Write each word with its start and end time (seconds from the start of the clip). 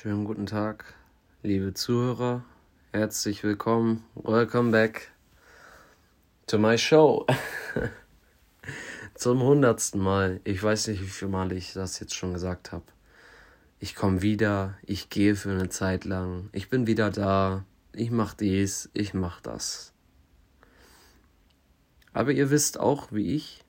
Schönen 0.00 0.24
guten 0.24 0.46
Tag, 0.46 0.94
liebe 1.42 1.74
Zuhörer. 1.74 2.42
Herzlich 2.90 3.42
willkommen. 3.42 4.02
Welcome 4.14 4.70
back 4.70 5.10
to 6.46 6.56
my 6.56 6.78
show. 6.78 7.26
Zum 9.14 9.42
hundertsten 9.42 10.00
Mal. 10.00 10.40
Ich 10.44 10.62
weiß 10.62 10.86
nicht, 10.86 11.02
wie 11.02 11.06
viel 11.06 11.28
Mal 11.28 11.52
ich 11.52 11.74
das 11.74 12.00
jetzt 12.00 12.14
schon 12.14 12.32
gesagt 12.32 12.72
habe. 12.72 12.86
Ich 13.78 13.94
komme 13.94 14.22
wieder. 14.22 14.78
Ich 14.86 15.10
gehe 15.10 15.36
für 15.36 15.50
eine 15.50 15.68
Zeit 15.68 16.06
lang. 16.06 16.48
Ich 16.52 16.70
bin 16.70 16.86
wieder 16.86 17.10
da. 17.10 17.66
Ich 17.92 18.10
mach 18.10 18.32
dies. 18.32 18.88
Ich 18.94 19.12
mach 19.12 19.42
das. 19.42 19.92
Aber 22.14 22.32
ihr 22.32 22.48
wisst 22.48 22.80
auch, 22.80 23.12
wie 23.12 23.36
ich, 23.36 23.66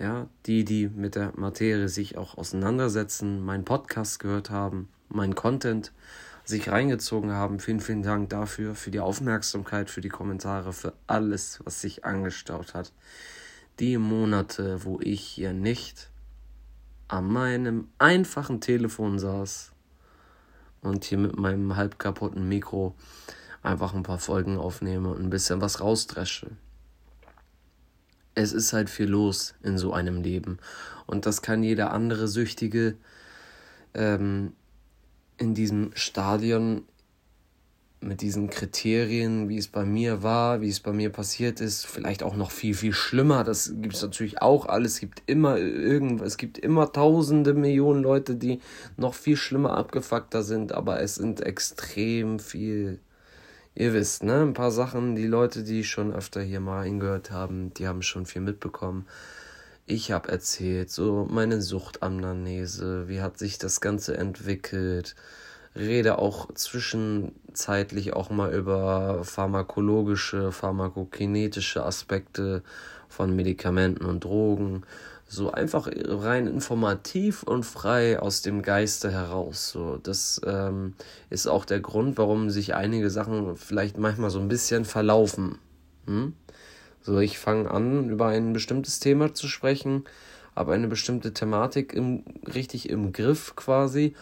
ja, 0.00 0.28
die, 0.46 0.64
die 0.64 0.88
mit 0.88 1.14
der 1.14 1.32
Materie 1.36 1.88
sich 1.88 2.18
auch 2.18 2.36
auseinandersetzen, 2.36 3.44
meinen 3.44 3.64
Podcast 3.64 4.18
gehört 4.18 4.50
haben, 4.50 4.88
meinen 5.08 5.34
Content 5.34 5.92
sich 6.44 6.70
reingezogen 6.70 7.32
haben. 7.32 7.60
Vielen, 7.60 7.80
vielen 7.80 8.02
Dank 8.02 8.30
dafür, 8.30 8.74
für 8.74 8.90
die 8.90 9.00
Aufmerksamkeit, 9.00 9.90
für 9.90 10.00
die 10.00 10.08
Kommentare, 10.08 10.72
für 10.72 10.94
alles, 11.06 11.60
was 11.64 11.80
sich 11.80 12.04
angestaut 12.04 12.74
hat. 12.74 12.92
Die 13.78 13.98
Monate, 13.98 14.84
wo 14.84 14.98
ich 15.00 15.20
hier 15.20 15.52
nicht 15.52 16.10
an 17.06 17.26
meinem 17.30 17.88
einfachen 17.98 18.60
Telefon 18.60 19.18
saß 19.18 19.72
und 20.82 21.04
hier 21.04 21.18
mit 21.18 21.38
meinem 21.38 21.76
halb 21.76 21.98
kaputten 21.98 22.48
Mikro 22.48 22.94
einfach 23.62 23.94
ein 23.94 24.02
paar 24.02 24.18
Folgen 24.18 24.56
aufnehme 24.56 25.10
und 25.10 25.20
ein 25.20 25.30
bisschen 25.30 25.60
was 25.60 25.80
rausdresche 25.80 26.50
es 28.38 28.52
ist 28.52 28.72
halt 28.72 28.88
viel 28.88 29.08
los 29.08 29.54
in 29.62 29.78
so 29.78 29.92
einem 29.92 30.22
Leben. 30.22 30.58
Und 31.06 31.26
das 31.26 31.42
kann 31.42 31.62
jeder 31.64 31.92
andere 31.92 32.28
Süchtige 32.28 32.96
ähm, 33.94 34.52
in 35.38 35.54
diesem 35.54 35.90
Stadion 35.94 36.82
mit 38.00 38.20
diesen 38.20 38.48
Kriterien, 38.48 39.48
wie 39.48 39.58
es 39.58 39.66
bei 39.66 39.84
mir 39.84 40.22
war, 40.22 40.60
wie 40.60 40.68
es 40.68 40.78
bei 40.78 40.92
mir 40.92 41.10
passiert 41.10 41.60
ist, 41.60 41.84
vielleicht 41.84 42.22
auch 42.22 42.36
noch 42.36 42.52
viel, 42.52 42.74
viel 42.74 42.92
schlimmer. 42.92 43.42
Das 43.42 43.72
gibt 43.80 43.96
es 43.96 44.02
natürlich 44.02 44.40
auch 44.40 44.66
alles. 44.66 44.94
Es 44.94 45.00
gibt 45.00 45.22
immer 45.26 45.56
irgendwas, 45.58 46.28
es 46.28 46.36
gibt 46.36 46.58
immer 46.58 46.92
tausende 46.92 47.54
Millionen 47.54 48.02
Leute, 48.02 48.36
die 48.36 48.60
noch 48.96 49.14
viel 49.14 49.36
schlimmer 49.36 49.76
abgefuckter 49.76 50.42
sind, 50.44 50.72
aber 50.72 51.00
es 51.00 51.16
sind 51.16 51.40
extrem 51.40 52.38
viel 52.38 53.00
ihr 53.78 53.94
wisst, 53.94 54.24
ne, 54.24 54.42
ein 54.42 54.54
paar 54.54 54.72
Sachen, 54.72 55.14
die 55.14 55.26
Leute, 55.26 55.62
die 55.62 55.84
schon 55.84 56.12
öfter 56.12 56.42
hier 56.42 56.58
mal 56.58 56.84
hingehört 56.84 57.30
haben, 57.30 57.72
die 57.74 57.86
haben 57.86 58.02
schon 58.02 58.26
viel 58.26 58.42
mitbekommen. 58.42 59.06
Ich 59.90 60.12
habe 60.12 60.28
erzählt, 60.28 60.90
so 60.90 61.26
meine 61.30 61.62
Suchtamnamnese, 61.62 63.08
wie 63.08 63.22
hat 63.22 63.38
sich 63.38 63.56
das 63.56 63.80
Ganze 63.80 64.18
entwickelt. 64.18 65.16
Rede 65.74 66.18
auch 66.18 66.52
zwischenzeitlich 66.52 68.12
auch 68.12 68.28
mal 68.28 68.52
über 68.52 69.24
pharmakologische, 69.24 70.52
pharmakokinetische 70.52 71.86
Aspekte 71.86 72.62
von 73.08 73.34
Medikamenten 73.34 74.04
und 74.04 74.24
Drogen 74.24 74.82
so 75.26 75.52
einfach 75.52 75.88
rein 75.90 76.46
informativ 76.46 77.42
und 77.42 77.64
frei 77.64 78.20
aus 78.20 78.42
dem 78.42 78.60
Geiste 78.60 79.10
heraus. 79.10 79.70
So, 79.70 79.96
das 79.96 80.38
ähm, 80.44 80.96
ist 81.30 81.46
auch 81.46 81.64
der 81.64 81.80
Grund, 81.80 82.18
warum 82.18 82.50
sich 82.50 82.74
einige 82.74 83.08
Sachen 83.08 83.56
vielleicht 83.56 83.96
manchmal 83.96 84.28
so 84.28 84.38
ein 84.38 84.48
bisschen 84.48 84.84
verlaufen. 84.84 85.56
Hm? 86.04 86.34
So, 87.08 87.20
ich 87.20 87.38
fange 87.38 87.70
an, 87.70 88.10
über 88.10 88.26
ein 88.26 88.52
bestimmtes 88.52 89.00
Thema 89.00 89.32
zu 89.32 89.48
sprechen, 89.48 90.04
habe 90.54 90.74
eine 90.74 90.88
bestimmte 90.88 91.32
Thematik 91.32 91.94
im, 91.94 92.22
richtig 92.54 92.90
im 92.90 93.14
Griff 93.14 93.56
quasi 93.56 94.14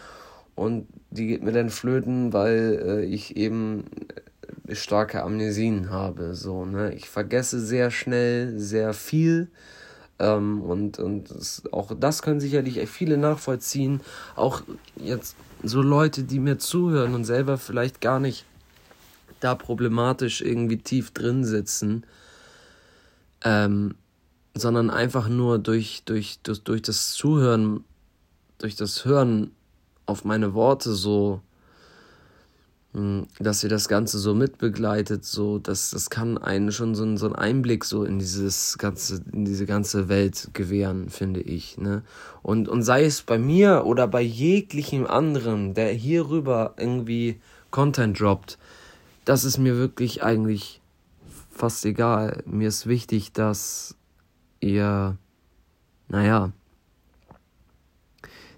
und 0.55 0.87
die 1.09 1.27
geht 1.27 1.43
mir 1.43 1.51
dann 1.51 1.69
flöten, 1.69 2.31
weil 2.31 2.81
äh, 2.81 3.03
ich 3.03 3.35
eben 3.35 3.83
starke 4.71 5.21
Amnesien 5.21 5.89
habe. 5.89 6.33
So, 6.33 6.63
ne? 6.63 6.93
Ich 6.93 7.09
vergesse 7.09 7.59
sehr 7.59 7.91
schnell 7.91 8.57
sehr 8.57 8.93
viel 8.93 9.49
ähm, 10.17 10.61
und 10.61 10.97
und 10.97 11.29
das, 11.29 11.63
auch 11.73 11.91
das 11.93 12.21
können 12.21 12.39
sicherlich 12.39 12.79
viele 12.87 13.17
nachvollziehen. 13.17 13.99
Auch 14.37 14.61
jetzt 14.95 15.35
so 15.61 15.81
Leute, 15.81 16.23
die 16.23 16.39
mir 16.39 16.57
zuhören 16.57 17.15
und 17.15 17.25
selber 17.25 17.57
vielleicht 17.57 17.99
gar 17.99 18.21
nicht 18.21 18.45
da 19.41 19.55
problematisch 19.55 20.41
irgendwie 20.41 20.77
tief 20.77 21.11
drin 21.11 21.43
sitzen, 21.43 22.05
ähm, 23.43 23.95
sondern 24.53 24.89
einfach 24.89 25.29
nur 25.29 25.59
durch, 25.59 26.03
durch, 26.05 26.39
durch, 26.43 26.63
durch 26.63 26.81
das 26.81 27.13
Zuhören, 27.13 27.83
durch 28.57 28.75
das 28.75 29.05
Hören 29.05 29.51
auf 30.05 30.23
meine 30.23 30.53
Worte 30.53 30.93
so 30.93 31.41
hm, 32.97 33.27
dass 33.39 33.63
ihr 33.63 33.69
das 33.69 33.89
Ganze 33.89 34.17
so 34.17 34.33
mitbegleitet, 34.33 35.23
so, 35.23 35.59
dass 35.59 35.91
das 35.91 36.09
kann 36.09 36.39
einen 36.39 36.71
schon 36.71 36.95
so, 36.95 37.17
so 37.17 37.27
einen 37.27 37.35
Einblick 37.35 37.85
so 37.85 38.03
in 38.03 38.17
dieses 38.17 38.79
ganze, 38.79 39.21
in 39.31 39.45
diese 39.45 39.67
ganze 39.67 40.09
Welt 40.09 40.49
gewähren, 40.53 41.09
finde 41.09 41.41
ich, 41.41 41.77
ne? 41.77 42.01
Und, 42.41 42.67
und 42.67 42.81
sei 42.81 43.05
es 43.05 43.21
bei 43.21 43.37
mir 43.37 43.85
oder 43.85 44.07
bei 44.07 44.21
jeglichem 44.21 45.05
anderen, 45.05 45.75
der 45.75 45.91
hierüber 45.91 46.73
irgendwie 46.77 47.39
Content 47.69 48.19
droppt, 48.19 48.57
das 49.25 49.43
ist 49.43 49.59
mir 49.59 49.77
wirklich 49.77 50.23
eigentlich 50.23 50.81
fast 51.57 51.85
egal. 51.85 52.43
Mir 52.45 52.67
ist 52.67 52.87
wichtig, 52.87 53.33
dass 53.33 53.95
ihr, 54.59 55.17
naja, 56.07 56.51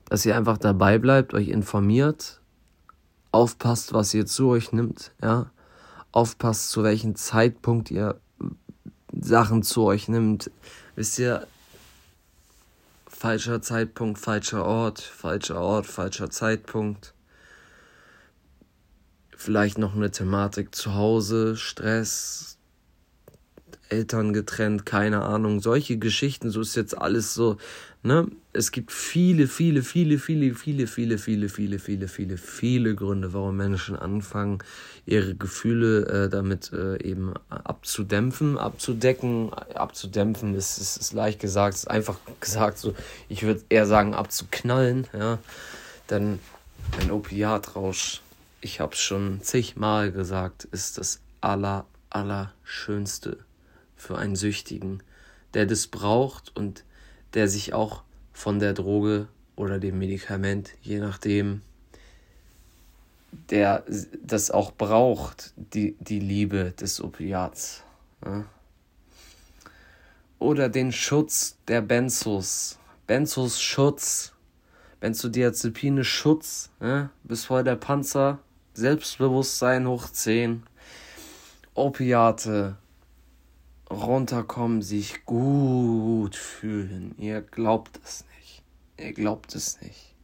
dass 0.06 0.26
ihr 0.26 0.36
einfach 0.36 0.58
dabei 0.58 0.98
bleibt, 0.98 1.34
euch 1.34 1.50
informiert, 1.50 2.42
aufpasst, 3.32 3.94
was 3.94 4.14
ihr 4.14 4.26
zu 4.26 4.50
euch 4.50 4.72
nimmt, 4.72 5.12
ja. 5.22 5.52
Aufpasst, 6.12 6.72
zu 6.72 6.84
welchem 6.84 7.16
Zeitpunkt 7.16 7.92
ihr 7.92 8.20
Sachen 9.12 9.62
zu 9.62 9.84
euch 9.84 10.08
nimmt. 10.08 10.50
Wisst 10.96 11.20
ihr, 11.20 11.46
falscher 13.08 13.62
Zeitpunkt, 13.62 14.18
falscher 14.18 14.66
Ort, 14.66 15.00
falscher 15.02 15.62
Ort, 15.62 15.86
falscher 15.86 16.30
Zeitpunkt. 16.30 17.14
Vielleicht 19.36 19.78
noch 19.78 19.96
eine 19.96 20.10
Thematik 20.10 20.74
zu 20.74 20.96
Hause, 20.96 21.56
Stress, 21.56 22.59
Eltern 23.90 24.34
getrennt, 24.34 24.86
keine 24.86 25.24
Ahnung, 25.24 25.62
solche 25.62 25.98
Geschichten, 25.98 26.52
so 26.52 26.62
ist 26.62 26.76
jetzt 26.76 26.98
alles 26.98 27.34
so, 27.34 27.58
ne? 28.04 28.28
Es 28.54 28.72
gibt 28.72 28.92
viele, 28.92 29.48
viele, 29.48 29.84
viele, 29.84 30.18
viele, 30.18 30.56
viele, 30.56 30.88
viele, 30.88 31.18
viele, 31.18 31.50
viele, 31.50 31.80
viele, 31.80 32.08
viele, 32.08 32.38
viele 32.38 32.96
Gründe, 32.96 33.34
warum 33.34 33.58
Menschen 33.58 33.96
anfangen, 33.96 34.60
ihre 35.06 35.36
Gefühle 35.36 36.06
äh, 36.26 36.30
damit 36.30 36.72
äh, 36.74 37.02
eben 37.04 37.34
abzudämpfen, 37.50 38.58
abzudecken. 38.58 39.54
Abzudämpfen 39.54 40.56
ist, 40.56 40.78
ist, 40.78 40.98
ist 40.98 41.14
leicht 41.14 41.40
gesagt, 41.40 41.76
ist 41.76 41.90
einfach 41.90 42.18
gesagt, 42.40 42.80
so, 42.80 42.96
ich 43.28 43.44
würde 43.44 43.62
eher 43.70 43.86
sagen, 43.86 44.14
abzuknallen, 44.14 45.08
ja. 45.18 45.40
Denn 46.10 46.40
ein 47.00 47.12
Opiatrausch, 47.12 48.22
ich 48.62 48.80
habe 48.80 48.94
es 48.94 49.00
schon 49.00 49.42
zigmal 49.42 50.12
gesagt, 50.12 50.66
ist 50.72 50.98
das 50.98 51.20
aller, 51.42 51.86
allerschönste 52.10 53.38
für 54.00 54.18
einen 54.18 54.36
Süchtigen, 54.36 55.04
der 55.54 55.66
das 55.66 55.88
braucht 55.88 56.56
und 56.56 56.84
der 57.34 57.48
sich 57.48 57.74
auch 57.74 58.04
von 58.34 58.60
der 58.60 58.74
Droge 58.74 59.28
oder 59.56 59.78
dem 59.80 60.00
Medikament, 60.00 60.72
je 60.82 61.00
nachdem, 61.00 61.62
der 63.50 63.84
das 64.24 64.52
auch 64.52 64.72
braucht, 64.72 65.54
die, 65.56 65.96
die 66.00 66.20
Liebe 66.20 66.72
des 66.72 67.02
Opiats. 67.02 67.84
Ja? 68.26 68.46
Oder 70.40 70.70
den 70.70 70.92
Schutz 70.92 71.58
der 71.68 71.82
Benzos. 71.82 72.80
Benzos 73.06 73.62
Schutz. 73.62 74.34
Benzodiazepine 75.02 76.06
Schutz. 76.06 76.70
Ja? 76.80 77.10
Bis 77.24 77.46
vor 77.46 77.64
der 77.64 77.76
Panzer. 77.76 78.40
Selbstbewusstsein 78.74 79.88
hoch 79.88 80.10
10. 80.10 80.64
Opiate 81.74 82.78
runterkommen, 83.90 84.82
sich 84.82 85.26
gut 85.26 86.36
fühlen. 86.36 87.16
Ihr 87.18 87.42
glaubt 87.42 88.00
es 88.04 88.26
nicht. 88.38 88.64
Ihr 88.98 89.14
glaubt 89.14 89.56
es 89.56 89.82
nicht. 89.82 90.16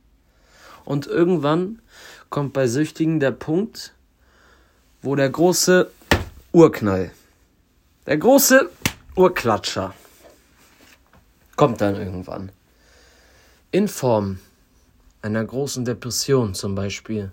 Und 0.83 1.07
irgendwann 1.07 1.81
kommt 2.29 2.53
bei 2.53 2.67
Süchtigen 2.67 3.19
der 3.19 3.31
Punkt, 3.31 3.93
wo 5.01 5.15
der 5.15 5.29
große 5.29 5.89
Urknall, 6.51 7.11
der 8.05 8.17
große 8.17 8.69
Urklatscher 9.15 9.93
kommt 11.55 11.81
dann 11.81 11.95
irgendwann. 11.95 12.51
In 13.71 13.87
Form 13.87 14.39
einer 15.21 15.43
großen 15.43 15.85
Depression 15.85 16.53
zum 16.53 16.75
Beispiel. 16.75 17.31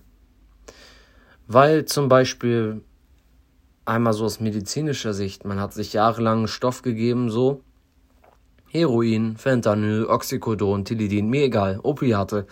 Weil 1.46 1.84
zum 1.84 2.08
Beispiel 2.08 2.82
einmal 3.84 4.12
so 4.12 4.24
aus 4.24 4.40
medizinischer 4.40 5.14
Sicht, 5.14 5.44
man 5.44 5.60
hat 5.60 5.72
sich 5.74 5.92
jahrelang 5.92 6.46
Stoff 6.46 6.82
gegeben, 6.82 7.30
so 7.30 7.62
Heroin, 8.68 9.36
Fentanyl, 9.36 10.06
Oxycodon, 10.06 10.84
Tilidin, 10.84 11.28
mir 11.28 11.44
egal, 11.44 11.78
Opiate. 11.82 12.46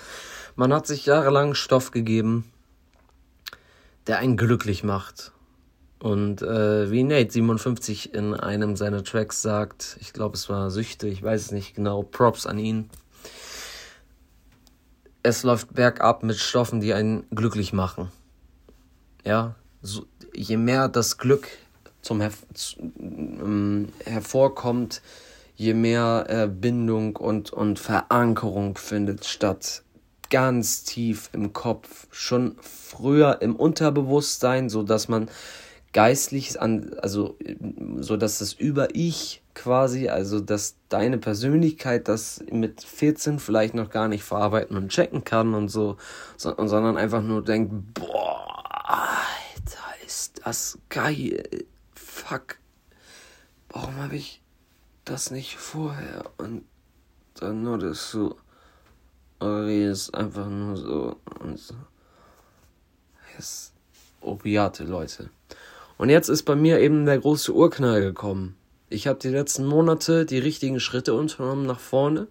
Man 0.54 0.72
hat 0.72 0.86
sich 0.86 1.06
jahrelang 1.06 1.54
Stoff 1.54 1.92
gegeben, 1.92 2.44
der 4.06 4.18
einen 4.18 4.36
glücklich 4.36 4.84
macht. 4.84 5.32
Und 5.98 6.42
äh, 6.42 6.90
wie 6.90 7.04
Nate 7.04 7.30
57 7.30 8.14
in 8.14 8.34
einem 8.34 8.76
seiner 8.76 9.04
Tracks 9.04 9.42
sagt, 9.42 9.98
ich 10.00 10.12
glaube 10.12 10.34
es 10.34 10.48
war 10.48 10.70
Süchte, 10.70 11.06
ich 11.08 11.22
weiß 11.22 11.40
es 11.42 11.52
nicht 11.52 11.74
genau, 11.74 12.02
Props 12.02 12.46
an 12.46 12.58
ihn. 12.58 12.90
Es 15.22 15.42
läuft 15.42 15.74
bergab 15.74 16.22
mit 16.22 16.36
Stoffen, 16.36 16.80
die 16.80 16.94
einen 16.94 17.26
glücklich 17.30 17.74
machen. 17.74 18.10
Ja, 19.24 19.54
so, 19.82 20.04
je 20.34 20.56
mehr 20.56 20.88
das 20.88 21.18
Glück 21.18 21.48
zum 22.02 22.20
Her 22.20 22.32
ähm, 22.98 23.88
hervorkommt, 24.04 25.02
je 25.56 25.74
mehr 25.74 26.26
äh, 26.28 26.48
Bindung 26.48 27.16
und, 27.16 27.52
und 27.52 27.78
Verankerung 27.78 28.76
findet 28.78 29.26
statt. 29.26 29.82
Ganz 30.30 30.84
tief 30.84 31.28
im 31.32 31.52
Kopf, 31.52 32.06
schon 32.10 32.56
früher 32.60 33.42
im 33.42 33.56
Unterbewusstsein, 33.56 34.68
so 34.68 34.82
dass 34.82 35.08
man 35.08 35.28
geistlich 35.92 36.60
an, 36.60 36.94
also 37.02 37.36
so 37.98 38.16
dass 38.16 38.38
das 38.38 38.52
über 38.52 38.94
ich 38.94 39.42
quasi, 39.54 40.08
also 40.08 40.40
dass 40.40 40.76
deine 40.88 41.18
Persönlichkeit 41.18 42.06
das 42.08 42.42
mit 42.50 42.82
14 42.82 43.38
vielleicht 43.38 43.74
noch 43.74 43.90
gar 43.90 44.08
nicht 44.08 44.22
verarbeiten 44.22 44.76
und 44.76 44.90
checken 44.90 45.24
kann 45.24 45.54
und 45.54 45.68
so, 45.68 45.96
sondern 46.36 46.96
einfach 46.96 47.22
nur 47.22 47.42
denkt, 47.42 47.72
boah, 47.94 48.09
ist 50.10 50.40
das 50.44 50.76
geil 50.88 51.40
fuck, 51.94 52.58
warum 53.68 53.94
habe 53.96 54.16
ich 54.16 54.42
das 55.04 55.30
nicht 55.30 55.56
vorher? 55.56 56.24
Und 56.36 56.64
dann 57.34 57.62
nur 57.62 57.78
das 57.78 58.10
so, 58.10 58.36
Ori 59.38 59.86
ist 59.86 60.12
einfach 60.12 60.48
nur 60.48 60.76
so 60.76 61.16
und 61.38 61.58
so. 61.58 61.74
Yes. 63.36 63.72
Opiate, 64.20 64.82
Leute. 64.82 65.30
Und 65.96 66.10
jetzt 66.10 66.28
ist 66.28 66.42
bei 66.42 66.56
mir 66.56 66.80
eben 66.80 67.06
der 67.06 67.20
große 67.20 67.54
Urknall 67.54 68.00
gekommen. 68.00 68.56
Ich 68.88 69.06
habe 69.06 69.20
die 69.20 69.28
letzten 69.28 69.64
Monate 69.64 70.26
die 70.26 70.38
richtigen 70.38 70.80
Schritte 70.80 71.14
unternommen 71.14 71.66
nach 71.66 71.78
vorne. 71.78 72.26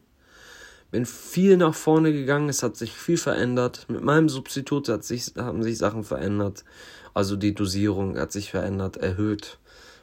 Bin 0.91 1.05
viel 1.05 1.55
nach 1.55 1.75
vorne 1.75 2.11
gegangen, 2.11 2.49
es 2.49 2.61
hat 2.61 2.75
sich 2.75 2.91
viel 2.91 3.17
verändert. 3.17 3.85
Mit 3.87 4.03
meinem 4.03 4.27
Substitut 4.27 4.89
hat 4.89 5.05
sich, 5.05 5.31
haben 5.37 5.63
sich 5.63 5.77
Sachen 5.77 6.03
verändert. 6.03 6.65
Also 7.13 7.35
die 7.35 7.53
Dosierung 7.53 8.17
hat 8.17 8.31
sich 8.31 8.51
verändert, 8.51 8.97
erhöht 8.97 9.59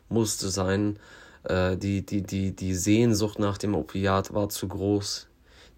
musste 0.09 0.49
sein. 0.49 0.99
Äh, 1.45 1.77
die, 1.77 2.05
die, 2.05 2.23
die, 2.23 2.53
die 2.53 2.75
Sehnsucht 2.75 3.39
nach 3.39 3.59
dem 3.59 3.75
Opiat 3.75 4.35
war 4.35 4.49
zu 4.49 4.69
groß. 4.69 5.29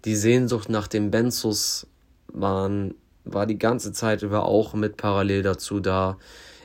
Die 0.05 0.15
Sehnsucht 0.15 0.69
nach 0.69 0.87
dem 0.87 1.11
Benzos 1.11 1.87
waren, 2.27 2.95
war 3.25 3.45
die 3.45 3.59
ganze 3.59 3.91
Zeit 3.91 4.21
über 4.21 4.45
auch 4.45 4.73
mit 4.73 4.97
parallel 4.97 5.43
dazu 5.43 5.79
da. 5.79 6.17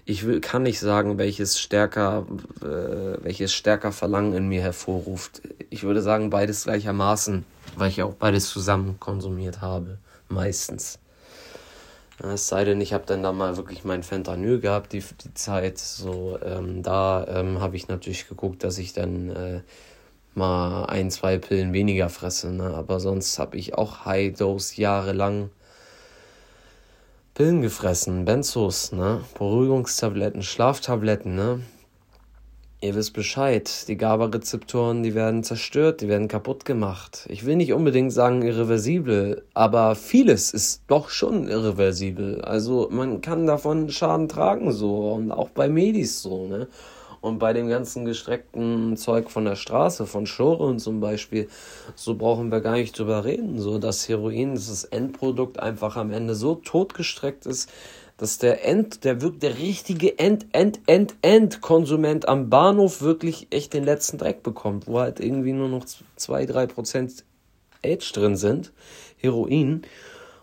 Ich 0.07 0.27
will, 0.27 0.41
kann 0.41 0.63
nicht 0.63 0.81
sagen, 0.81 1.17
welches 1.17 1.59
stärker, 1.59 2.27
äh, 2.61 3.25
welches 3.25 3.53
stärker 3.53 3.91
Verlangen 3.91 4.35
in 4.35 4.49
mir 4.49 4.61
hervorruft. 4.61 5.41
Ich 5.71 5.83
würde 5.83 6.03
sagen, 6.03 6.31
beides 6.31 6.65
gleichermaßen, 6.65 7.45
weil 7.77 7.89
ich 7.89 8.03
auch 8.03 8.15
beides 8.15 8.51
zusammen 8.51 9.01
konsumiert 9.01 9.63
habe. 9.63 9.99
Meistens. 10.29 10.99
Es 12.23 12.49
sei 12.49 12.65
denn, 12.65 12.81
ich 12.81 12.93
habe 12.93 13.05
dann 13.07 13.23
da 13.23 13.33
mal 13.33 13.57
wirklich 13.57 13.85
mein 13.85 14.03
Fentanyl 14.05 14.61
gehabt, 14.61 14.93
die, 14.93 15.01
die 15.01 15.35
Zeit. 15.35 15.79
So, 15.79 16.39
ähm, 16.45 16.83
da 16.83 17.27
ähm, 17.29 17.61
habe 17.61 17.77
ich 17.77 17.89
natürlich 17.89 18.29
geguckt, 18.29 18.63
dass 18.63 18.79
ich 18.79 18.93
dann 18.93 19.31
äh, 19.31 19.61
mal 20.35 20.85
ein, 20.87 21.11
zwei 21.11 21.39
Pillen 21.39 21.73
weniger 21.73 22.09
fresse. 22.09 22.53
Ne? 22.53 22.73
Aber 22.75 23.01
sonst 23.01 23.39
habe 23.39 23.57
ich 23.57 23.75
auch 23.75 24.05
High-Dose 24.05 24.81
jahrelang 24.81 25.51
Pillen 27.35 27.63
gefressen, 27.63 28.25
Benzos, 28.25 28.93
ne? 28.93 29.21
Beruhigungstabletten, 29.37 30.45
Schlaftabletten, 30.45 31.35
ne? 31.35 31.61
Ihr 32.85 32.95
wisst 32.95 33.15
Bescheid, 33.15 33.89
die 33.89 33.97
GABA-Rezeptoren, 33.97 35.03
die 35.03 35.15
werden 35.15 35.43
zerstört, 35.43 36.03
die 36.03 36.09
werden 36.09 36.29
kaputt 36.29 36.67
gemacht. 36.67 37.25
Ich 37.31 37.47
will 37.47 37.57
nicht 37.57 37.73
unbedingt 37.73 38.13
sagen 38.13 38.43
irreversibel, 38.43 39.43
aber 39.55 39.95
vieles 39.95 40.53
ist 40.53 40.83
doch 40.87 41.09
schon 41.09 41.49
irreversibel. 41.49 42.43
Also 42.43 42.89
man 42.91 43.23
kann 43.23 43.47
davon 43.47 43.89
Schaden 43.89 44.29
tragen 44.29 44.71
so 44.71 45.13
und 45.13 45.33
auch 45.33 45.49
bei 45.49 45.71
Medis 45.71 46.21
so, 46.21 46.47
ne? 46.47 46.69
Und 47.23 47.39
bei 47.39 47.55
dem 47.55 47.69
ganzen 47.69 48.05
gestreckten 48.05 48.99
Zeug 48.99 49.31
von 49.31 49.47
der 49.47 49.57
Straße, 49.57 50.05
von 50.05 50.27
Schoren 50.27 50.79
zum 50.79 51.01
Beispiel, 51.01 51.49
so 51.95 52.17
brauchen 52.17 52.53
wir 52.53 52.61
gar 52.61 52.75
nicht 52.75 52.99
drüber 52.99 53.25
reden. 53.25 53.59
So, 53.61 53.79
dass 53.79 54.11
Heroin, 54.11 54.57
das 54.57 54.85
Endprodukt 54.85 55.59
einfach 55.59 55.97
am 55.97 56.13
Ende 56.13 56.35
so 56.35 56.57
totgestreckt 56.57 57.47
ist, 57.47 57.71
dass 58.17 58.39
der 58.39 58.65
End, 58.65 59.05
der 59.05 59.21
wirklich 59.21 59.41
der 59.41 59.59
richtige 59.59 60.19
End, 60.19 60.47
End, 60.53 60.81
End, 60.87 61.17
End-Konsument 61.23 62.29
am 62.29 62.49
Bahnhof 62.49 63.03
wirklich 63.03 63.49
echt 63.51 63.73
den 63.75 63.85
letzten 63.85 64.19
Dreck 64.19 64.43
bekommt, 64.43 64.87
wo 64.87 65.01
halt 65.01 65.21
irgendwie 65.21 65.53
nur 65.53 65.69
noch 65.69 65.85
2-3% 66.19 67.25
Age 67.85 68.13
drin 68.13 68.37
sind, 68.37 68.73
Heroin, 69.17 69.83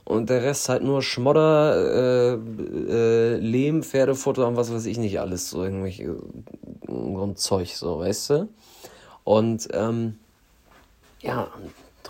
und 0.03 0.29
der 0.29 0.43
Rest 0.43 0.67
halt 0.67 0.83
nur 0.83 1.01
Schmodder, 1.01 2.33
äh, 2.33 2.33
äh, 2.33 3.35
Lehm, 3.37 3.83
Pferdefutter 3.83 4.47
und 4.47 4.57
was 4.57 4.73
weiß 4.73 4.85
ich 4.87 4.97
nicht 4.97 5.19
alles, 5.19 5.49
so 5.49 5.63
irgendwelche 5.63 6.17
so 6.87 7.23
ein 7.23 7.35
Zeug, 7.37 7.69
so, 7.69 7.99
weißt 7.99 8.29
du? 8.31 8.49
Und 9.23 9.69
ähm, 9.73 10.17
ja, 11.21 11.47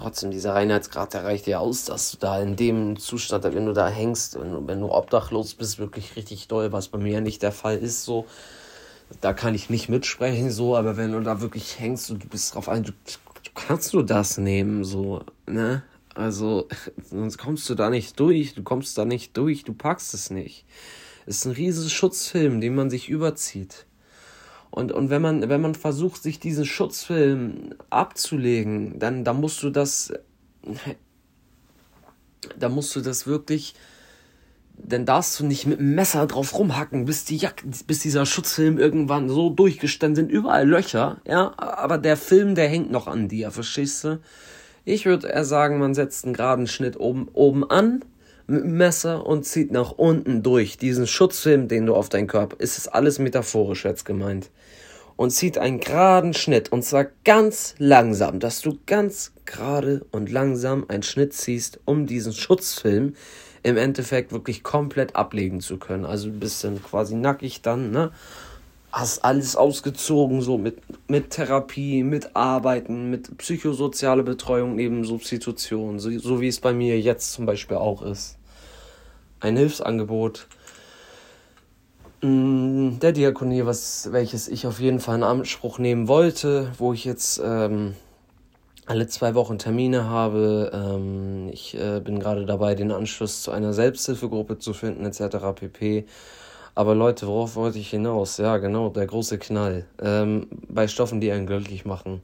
trotzdem, 0.01 0.31
dieser 0.31 0.53
Reinheitsgrad, 0.53 1.13
der 1.13 1.24
reicht 1.24 1.48
ja 1.48 1.59
aus, 1.59 1.86
dass 1.86 2.12
du 2.12 2.18
da 2.18 2.42
in 2.42 2.56
dem 2.56 2.98
Zustand, 2.98 3.44
wenn 3.44 3.65
du 3.65 3.74
da 3.74 3.88
hängst, 3.88 4.39
wenn 4.39 4.51
du, 4.51 4.68
wenn 4.68 4.81
du 4.81 4.92
obdachlos 4.92 5.53
bist, 5.53 5.80
wirklich 5.80 6.15
richtig 6.15 6.48
doll, 6.48 6.71
was 6.71 6.88
bei 6.88 6.98
mir 6.98 7.13
ja 7.13 7.21
nicht 7.21 7.42
der 7.44 7.51
Fall 7.51 7.77
ist, 7.77 8.03
so, 8.03 8.25
da 9.21 9.33
kann 9.33 9.53
ich 9.53 9.69
nicht 9.69 9.89
mitsprechen, 9.89 10.50
so, 10.51 10.75
aber 10.75 10.98
wenn 10.98 11.12
du 11.12 11.21
da 11.21 11.42
wirklich 11.42 11.80
hängst 11.80 12.09
und 12.12 12.24
du 12.24 12.27
bist 12.27 12.56
drauf 12.56 12.69
ein, 12.69 12.83
du, 12.83 12.92
du 12.92 13.51
kannst 13.53 13.94
du 13.94 14.01
das 14.01 14.38
nehmen, 14.38 14.83
so, 14.83 15.24
ne? 15.45 15.83
Also, 16.15 16.68
sonst 17.09 17.38
kommst 17.38 17.69
du 17.69 17.75
da 17.75 17.89
nicht 17.89 18.19
durch, 18.19 18.53
du 18.56 18.63
kommst 18.63 18.98
da 18.98 19.06
nicht 19.06 19.38
durch, 19.38 19.63
du 19.63 19.74
packst 19.74 20.13
es 20.13 20.30
nicht. 20.30 20.65
Es 21.25 21.38
ist 21.38 21.45
ein 21.45 21.51
riesiger 21.51 21.89
Schutzfilm, 21.89 22.59
den 22.59 22.75
man 22.75 22.89
sich 22.89 23.07
überzieht. 23.07 23.86
Und, 24.72 24.94
und 24.94 25.10
wenn 25.10 25.22
man, 25.22 25.50
wenn 25.50 25.62
man 25.62 25.76
versucht, 25.76 26.24
sich 26.24 26.40
diesen 26.40 26.66
Schutzfilm 26.66 27.76
abzulegen, 27.90 28.98
dann, 29.00 29.26
dann 29.26 29.40
musst 29.40 29.62
du 29.64 29.70
das, 29.70 30.14
da 32.58 32.70
musst 32.70 32.96
du 32.96 33.02
das 33.02 33.28
wirklich, 33.28 33.76
dann 34.78 35.06
darfst 35.06 35.40
du 35.40 35.46
nicht 35.46 35.68
mit 35.68 35.80
dem 35.80 35.94
Messer 35.94 36.25
drauf 36.25 36.58
rumhacken, 36.58 37.04
bis 37.04 37.25
die 37.25 37.36
Jack 37.36 37.63
bis 37.86 38.00
dieser 38.00 38.25
Schutzfilm 38.25 38.78
irgendwann 38.78 39.28
so 39.28 39.50
durchgestanden 39.50 40.16
sind, 40.16 40.32
überall 40.32 40.68
Löcher, 40.68 41.22
ja, 41.28 41.54
aber 41.58 41.98
der 41.98 42.16
Film, 42.16 42.56
der 42.56 42.70
hängt 42.70 42.92
noch 42.92 43.08
an 43.08 43.28
dir, 43.28 43.51
verstehst 43.51 44.06
du? 44.06 44.22
Ich 44.86 45.06
würde 45.06 45.28
eher 45.28 45.46
sagen, 45.46 45.80
man 45.80 45.94
setzt 45.94 46.24
einen 46.24 46.34
geraden 46.34 46.66
Schnitt 46.66 46.98
oben, 46.98 47.28
oben 47.34 47.70
an, 47.70 48.04
mit 48.48 48.63
dem 48.63 48.77
Messer 48.77 49.25
und 49.25 49.45
zieht 49.45 49.71
nach 49.71 49.91
unten 49.91 50.43
durch. 50.43 50.77
Diesen 50.77 51.07
Schutzfilm, 51.07 51.67
den 51.67 51.86
du 51.86 51.95
auf 51.95 52.10
deinen 52.10 52.27
Körper, 52.27 52.57
ist 52.60 52.77
es 52.77 52.88
alles 52.88 53.19
metaphorisch 53.19 53.86
jetzt 53.86 54.05
gemeint. 54.05 54.50
Und 55.15 55.31
zieht 55.31 55.57
einen 55.57 55.79
geraden 55.79 56.33
Schnitt 56.33 56.71
und 56.71 56.83
zwar 56.83 57.05
ganz 57.25 57.75
langsam, 57.77 58.39
dass 58.39 58.62
du 58.62 58.79
ganz 58.88 59.33
gerade 59.45 60.05
und 60.12 60.31
langsam 60.31 60.86
einen 60.88 61.03
Schnitt 61.03 61.33
ziehst, 61.33 61.79
um 61.86 62.07
diesen 62.07 62.33
Schutzfilm 62.33 63.13
im 63.63 63.77
Endeffekt 63.77 64.31
wirklich 64.31 64.63
komplett 64.63 65.15
ablegen 65.15 65.62
zu 65.62 65.77
können. 65.77 66.05
Also 66.05 66.29
ein 66.29 66.39
bisschen 66.39 66.81
quasi 66.81 67.15
nackig 67.15 67.62
dann, 67.62 67.91
ne? 67.91 68.12
Hast 68.91 69.24
alles 69.24 69.55
ausgezogen, 69.55 70.41
so 70.41 70.57
mit, 70.57 70.79
mit 71.07 71.29
Therapie, 71.29 72.03
mit 72.03 72.36
Arbeiten, 72.36 73.10
mit 73.10 73.38
psychosoziale 73.38 74.24
Betreuung 74.24 74.75
neben 74.75 75.05
Substitution, 75.05 76.00
so, 76.00 76.10
so 76.19 76.41
wie 76.41 76.50
es 76.50 76.60
bei 76.60 76.74
mir 76.74 77.00
jetzt 77.00 77.31
zum 77.31 77.45
Beispiel 77.45 77.77
auch 77.77 78.01
ist 78.01 78.38
ein 79.41 79.57
Hilfsangebot 79.57 80.48
mm, 82.21 83.00
der 83.00 83.12
Diakonie, 83.12 83.65
was, 83.65 84.10
welches 84.12 84.48
ich 84.48 84.65
auf 84.65 84.79
jeden 84.79 85.00
Fall 85.00 85.17
in 85.17 85.24
Anspruch 85.24 85.79
nehmen 85.79 86.07
wollte, 86.07 86.71
wo 86.77 86.93
ich 86.93 87.03
jetzt 87.03 87.41
ähm, 87.43 87.95
alle 88.86 89.07
zwei 89.07 89.36
Wochen 89.36 89.57
Termine 89.57 90.05
habe. 90.05 90.71
Ähm, 90.74 91.50
ich 91.51 91.77
äh, 91.77 92.00
bin 92.00 92.19
gerade 92.19 92.45
dabei, 92.45 92.75
den 92.75 92.91
Anschluss 92.91 93.43
zu 93.43 93.51
einer 93.51 93.74
Selbsthilfegruppe 93.74 94.60
zu 94.60 94.74
finden, 94.74 95.05
etc. 95.05 95.38
pp. 95.55 96.05
Aber 96.74 96.96
Leute, 96.96 97.28
worauf 97.28 97.56
wollte 97.56 97.80
ich 97.80 97.90
hinaus? 97.90 98.38
Ja, 98.38 98.58
genau, 98.58 98.90
der 98.90 99.06
große 99.06 99.38
Knall. 99.38 99.86
Ähm, 100.01 100.48
bei 100.70 100.88
Stoffen, 100.88 101.20
die 101.20 101.32
einen 101.32 101.46
glücklich 101.46 101.86
machen. 101.86 102.22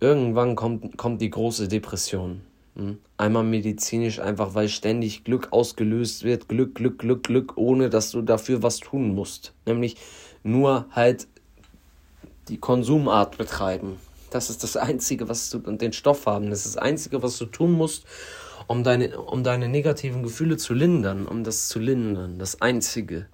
Irgendwann 0.00 0.54
kommt, 0.54 0.96
kommt 0.96 1.20
die 1.20 1.30
große 1.30 1.66
Depression. 1.66 2.42
Hm? 2.76 2.98
Einmal 3.16 3.42
medizinisch, 3.42 4.20
einfach 4.20 4.54
weil 4.54 4.68
ständig 4.68 5.24
Glück 5.24 5.48
ausgelöst 5.50 6.22
wird. 6.22 6.48
Glück, 6.48 6.76
Glück, 6.76 6.98
Glück, 6.98 7.24
Glück, 7.24 7.52
ohne 7.56 7.90
dass 7.90 8.12
du 8.12 8.22
dafür 8.22 8.62
was 8.62 8.78
tun 8.78 9.14
musst. 9.14 9.52
Nämlich 9.66 9.96
nur 10.44 10.86
halt 10.92 11.26
die 12.48 12.58
Konsumart 12.58 13.36
betreiben. 13.36 13.96
Das 14.30 14.50
ist 14.50 14.62
das 14.62 14.76
Einzige, 14.76 15.28
was 15.28 15.50
du, 15.50 15.58
und 15.58 15.82
den 15.82 15.92
Stoff 15.92 16.26
haben, 16.26 16.50
das 16.50 16.66
ist 16.66 16.76
das 16.76 16.82
Einzige, 16.82 17.22
was 17.22 17.38
du 17.38 17.46
tun 17.46 17.72
musst, 17.72 18.04
um 18.66 18.84
deine, 18.84 19.18
um 19.18 19.42
deine 19.42 19.68
negativen 19.68 20.22
Gefühle 20.22 20.56
zu 20.56 20.74
lindern, 20.74 21.26
um 21.26 21.44
das 21.44 21.68
zu 21.68 21.78
lindern, 21.78 22.38
das 22.38 22.60
Einzige. 22.60 23.26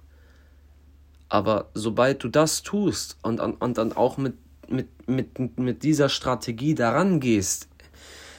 Aber 1.35 1.69
sobald 1.73 2.23
du 2.23 2.29
das 2.29 2.63
tust 2.63 3.17
und, 3.21 3.41
und, 3.41 3.55
und 3.55 3.77
dann 3.77 3.91
auch 3.91 4.15
mit, 4.15 4.35
mit, 4.69 4.87
mit, 5.05 5.59
mit 5.59 5.83
dieser 5.83 6.07
Strategie 6.07 6.75
daran 6.75 7.19
gehst, 7.19 7.67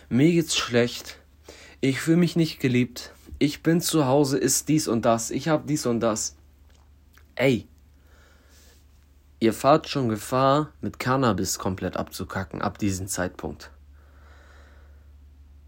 mir 0.09 0.33
geht's 0.33 0.57
schlecht, 0.57 1.19
ich 1.83 2.01
fühle 2.01 2.17
mich 2.17 2.37
nicht 2.37 2.59
geliebt, 2.59 3.13
ich 3.39 3.63
bin 3.63 3.83
zu 3.83 4.07
Hause, 4.07 4.39
ist 4.39 4.71
dies 4.71 4.89
und 4.89 5.05
das, 5.05 5.31
ich 5.31 5.49
habe 5.49 5.67
dies 5.67 5.85
und 5.85 6.01
das. 6.01 6.37
Ey, 7.35 7.69
ihr 9.41 9.53
fahrt 9.53 9.91
schon 9.91 10.09
Gefahr, 10.09 10.73
mit 10.81 10.99
Cannabis 10.99 11.59
komplett 11.59 11.99
abzukacken 11.99 12.63
ab 12.63 12.79
diesem 12.79 13.09
Zeitpunkt. 13.09 13.71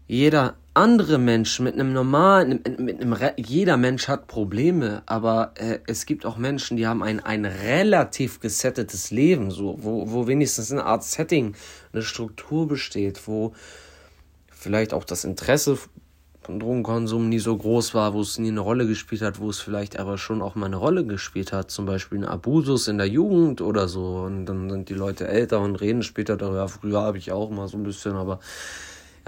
Jeder 0.07 0.55
andere 0.73 1.17
Mensch 1.17 1.59
mit 1.59 1.73
einem 1.73 1.93
normalen, 1.93 2.61
mit 2.77 3.01
einem, 3.01 3.15
jeder 3.37 3.77
Mensch 3.77 4.07
hat 4.07 4.27
Probleme, 4.27 5.03
aber 5.05 5.53
äh, 5.55 5.79
es 5.87 6.05
gibt 6.05 6.25
auch 6.25 6.37
Menschen, 6.37 6.77
die 6.77 6.87
haben 6.87 7.03
ein, 7.03 7.19
ein 7.19 7.45
relativ 7.45 8.39
gesettetes 8.39 9.11
Leben, 9.11 9.51
so, 9.51 9.77
wo, 9.81 10.11
wo 10.11 10.27
wenigstens 10.27 10.71
eine 10.71 10.85
Art 10.85 11.03
Setting, 11.03 11.55
eine 11.91 12.01
Struktur 12.01 12.67
besteht, 12.67 13.27
wo 13.27 13.53
vielleicht 14.51 14.93
auch 14.93 15.03
das 15.03 15.23
Interesse 15.23 15.77
von 16.41 16.59
Drogenkonsum 16.59 17.29
nie 17.29 17.39
so 17.39 17.55
groß 17.55 17.93
war, 17.93 18.13
wo 18.13 18.21
es 18.21 18.39
nie 18.39 18.49
eine 18.49 18.61
Rolle 18.61 18.87
gespielt 18.87 19.21
hat, 19.21 19.39
wo 19.39 19.49
es 19.49 19.59
vielleicht 19.59 19.99
aber 19.99 20.17
schon 20.17 20.41
auch 20.41 20.55
mal 20.55 20.65
eine 20.65 20.77
Rolle 20.77 21.05
gespielt 21.05 21.51
hat, 21.51 21.69
zum 21.69 21.85
Beispiel 21.85 22.19
ein 22.19 22.25
Abusus 22.25 22.87
in 22.87 22.97
der 22.97 23.07
Jugend 23.07 23.61
oder 23.61 23.87
so. 23.87 24.21
Und 24.25 24.45
dann 24.45 24.69
sind 24.69 24.89
die 24.89 24.95
Leute 24.95 25.27
älter 25.27 25.59
und 25.59 25.75
reden 25.75 26.01
später 26.01 26.37
darüber. 26.37 26.67
Früher 26.67 27.01
habe 27.01 27.17
ich 27.17 27.31
auch 27.31 27.51
mal 27.51 27.67
so 27.67 27.77
ein 27.77 27.83
bisschen, 27.83 28.13
aber 28.13 28.39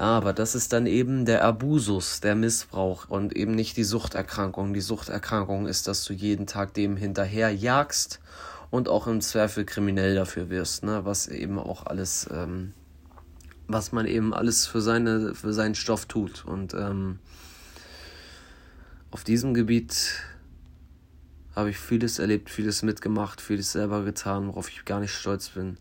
aber 0.02 0.34
das 0.34 0.56
ist 0.56 0.74
dann 0.74 0.86
eben 0.86 1.26
der 1.26 1.44
Abusus, 1.44 2.22
der 2.22 2.36
Missbrauch 2.36 3.10
und 3.10 3.36
eben 3.36 3.54
nicht 3.54 3.78
die 3.78 3.84
Suchterkrankung. 3.84 4.74
Die 4.74 4.82
Suchterkrankung 4.82 5.68
ist, 5.68 5.88
dass 5.88 6.04
du 6.06 6.14
jeden 6.14 6.48
Tag 6.48 6.74
dem 6.74 6.98
hinterher 6.98 7.54
jagst 7.54 8.20
und 8.70 8.90
auch 8.90 9.08
im 9.08 9.22
Zweifel 9.22 9.66
kriminell 9.66 10.16
dafür 10.16 10.50
wirst, 10.50 10.84
ne? 10.84 11.06
was 11.06 11.28
eben 11.28 11.60
auch 11.60 11.86
alles 11.86 12.28
ähm, 12.32 12.74
was 13.74 13.92
man 13.92 14.06
eben 14.06 14.34
alles 14.34 14.68
für, 14.68 14.82
seine, 14.82 15.36
für 15.36 15.54
seinen 15.54 15.76
Stoff 15.76 16.06
tut. 16.06 16.46
Und 16.46 16.74
ähm, 16.74 17.20
auf 19.12 19.24
diesem 19.24 19.54
Gebiet 19.54 20.24
habe 21.56 21.70
ich 21.70 21.78
vieles 21.78 22.20
erlebt, 22.20 22.50
vieles 22.50 22.82
mitgemacht, 22.82 23.42
vieles 23.42 23.72
selber 23.72 24.04
getan, 24.04 24.48
worauf 24.48 24.70
ich 24.70 24.86
gar 24.86 25.00
nicht 25.00 25.14
stolz 25.14 25.50
bin. 25.50 25.78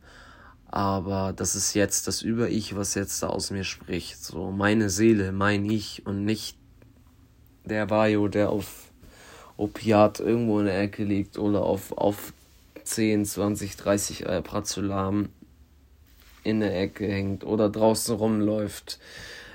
Aber 0.73 1.33
das 1.35 1.57
ist 1.57 1.75
jetzt 1.75 2.07
das 2.07 2.23
Über-Ich, 2.23 2.77
was 2.77 2.95
jetzt 2.95 3.23
da 3.23 3.29
aus 3.29 3.51
mir 3.51 3.65
spricht. 3.65 4.23
So 4.23 4.53
meine 4.53 4.89
Seele, 4.89 5.33
mein 5.33 5.65
Ich 5.69 6.07
und 6.07 6.25
nicht 6.25 6.57
der 7.65 7.87
Bayo, 7.87 8.29
der 8.29 8.51
auf 8.51 8.93
Opiat 9.57 10.21
irgendwo 10.21 10.61
in 10.61 10.67
der 10.67 10.81
Ecke 10.81 11.05
liegt 11.05 11.39
oder 11.39 11.63
auf, 11.63 11.93
auf 11.93 12.33
10, 12.85 13.25
20, 13.25 13.77
30 13.77 14.27
äh, 14.27 14.43
Prazolam 14.43 15.29
in 16.45 16.61
der 16.61 16.81
Ecke 16.81 17.07
hängt 17.07 17.45
oder 17.45 17.69
draußen 17.69 18.15
rumläuft 18.15 19.01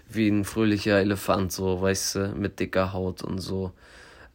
wie 0.09 0.27
ein 0.27 0.45
fröhlicher 0.45 0.99
Elefant, 0.99 1.51
so, 1.51 1.81
weißt 1.81 2.15
du, 2.15 2.27
mit 2.35 2.59
dicker 2.59 2.93
Haut 2.93 3.23
und 3.23 3.39
so. 3.39 3.71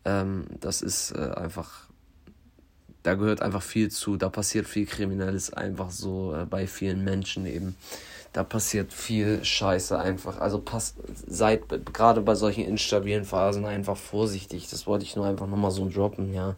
Ähm, 0.04 0.46
das 0.60 0.82
ist 0.82 1.12
äh, 1.12 1.30
einfach, 1.36 1.88
da 3.02 3.14
gehört 3.14 3.42
einfach 3.42 3.62
viel 3.62 3.90
zu, 3.90 4.16
da 4.16 4.28
passiert 4.28 4.66
viel 4.66 4.86
Kriminelles 4.86 5.52
einfach 5.52 5.90
so 5.90 6.34
äh, 6.34 6.44
bei 6.44 6.66
vielen 6.66 7.04
Menschen 7.04 7.46
eben. 7.46 7.76
Da 8.32 8.44
passiert 8.44 8.92
viel 8.92 9.44
Scheiße 9.44 9.98
einfach. 9.98 10.38
Also 10.38 10.60
passt, 10.60 10.96
seid 11.26 11.62
gerade 11.92 12.20
bei 12.20 12.36
solchen 12.36 12.64
instabilen 12.64 13.24
Phasen 13.24 13.64
einfach 13.64 13.96
vorsichtig. 13.96 14.68
Das 14.70 14.86
wollte 14.86 15.04
ich 15.04 15.16
nur 15.16 15.26
einfach 15.26 15.48
nochmal 15.48 15.72
so 15.72 15.88
droppen, 15.88 16.32
ja 16.32 16.54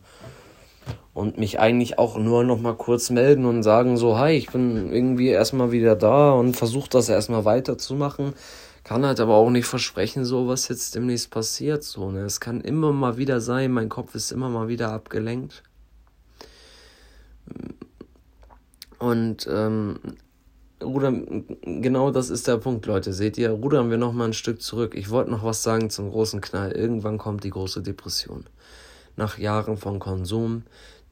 und 1.14 1.38
mich 1.38 1.60
eigentlich 1.60 1.98
auch 1.98 2.16
nur 2.16 2.44
noch 2.44 2.60
mal 2.60 2.74
kurz 2.74 3.10
melden 3.10 3.44
und 3.44 3.62
sagen 3.62 3.96
so, 3.96 4.18
hi, 4.18 4.32
ich 4.32 4.50
bin 4.50 4.92
irgendwie 4.92 5.28
erstmal 5.28 5.72
wieder 5.72 5.94
da 5.94 6.32
und 6.32 6.56
versuche 6.56 6.88
das 6.90 7.08
erstmal 7.08 7.44
weiterzumachen. 7.44 8.32
Kann 8.84 9.06
halt 9.06 9.20
aber 9.20 9.34
auch 9.34 9.50
nicht 9.50 9.66
versprechen, 9.66 10.24
so 10.24 10.48
was 10.48 10.68
jetzt 10.68 10.94
demnächst 10.94 11.30
passiert. 11.30 11.84
So, 11.84 12.10
ne? 12.10 12.20
Es 12.20 12.40
kann 12.40 12.60
immer 12.62 12.92
mal 12.92 13.16
wieder 13.16 13.40
sein, 13.40 13.70
mein 13.70 13.88
Kopf 13.88 14.14
ist 14.14 14.32
immer 14.32 14.48
mal 14.48 14.68
wieder 14.68 14.90
abgelenkt. 14.90 15.62
Und 19.02 19.48
ähm, 19.50 19.98
rudern, 20.80 21.44
genau 21.60 22.12
das 22.12 22.30
ist 22.30 22.46
der 22.46 22.58
Punkt, 22.58 22.86
Leute. 22.86 23.12
Seht 23.12 23.36
ihr, 23.36 23.50
rudern 23.50 23.90
wir 23.90 23.98
noch 23.98 24.12
mal 24.12 24.26
ein 24.26 24.32
Stück 24.32 24.62
zurück. 24.62 24.94
Ich 24.94 25.10
wollte 25.10 25.32
noch 25.32 25.42
was 25.42 25.64
sagen 25.64 25.90
zum 25.90 26.08
großen 26.08 26.40
Knall. 26.40 26.70
Irgendwann 26.70 27.18
kommt 27.18 27.42
die 27.42 27.50
große 27.50 27.82
Depression 27.82 28.44
nach 29.16 29.38
Jahren 29.38 29.76
von 29.76 29.98
Konsum, 29.98 30.62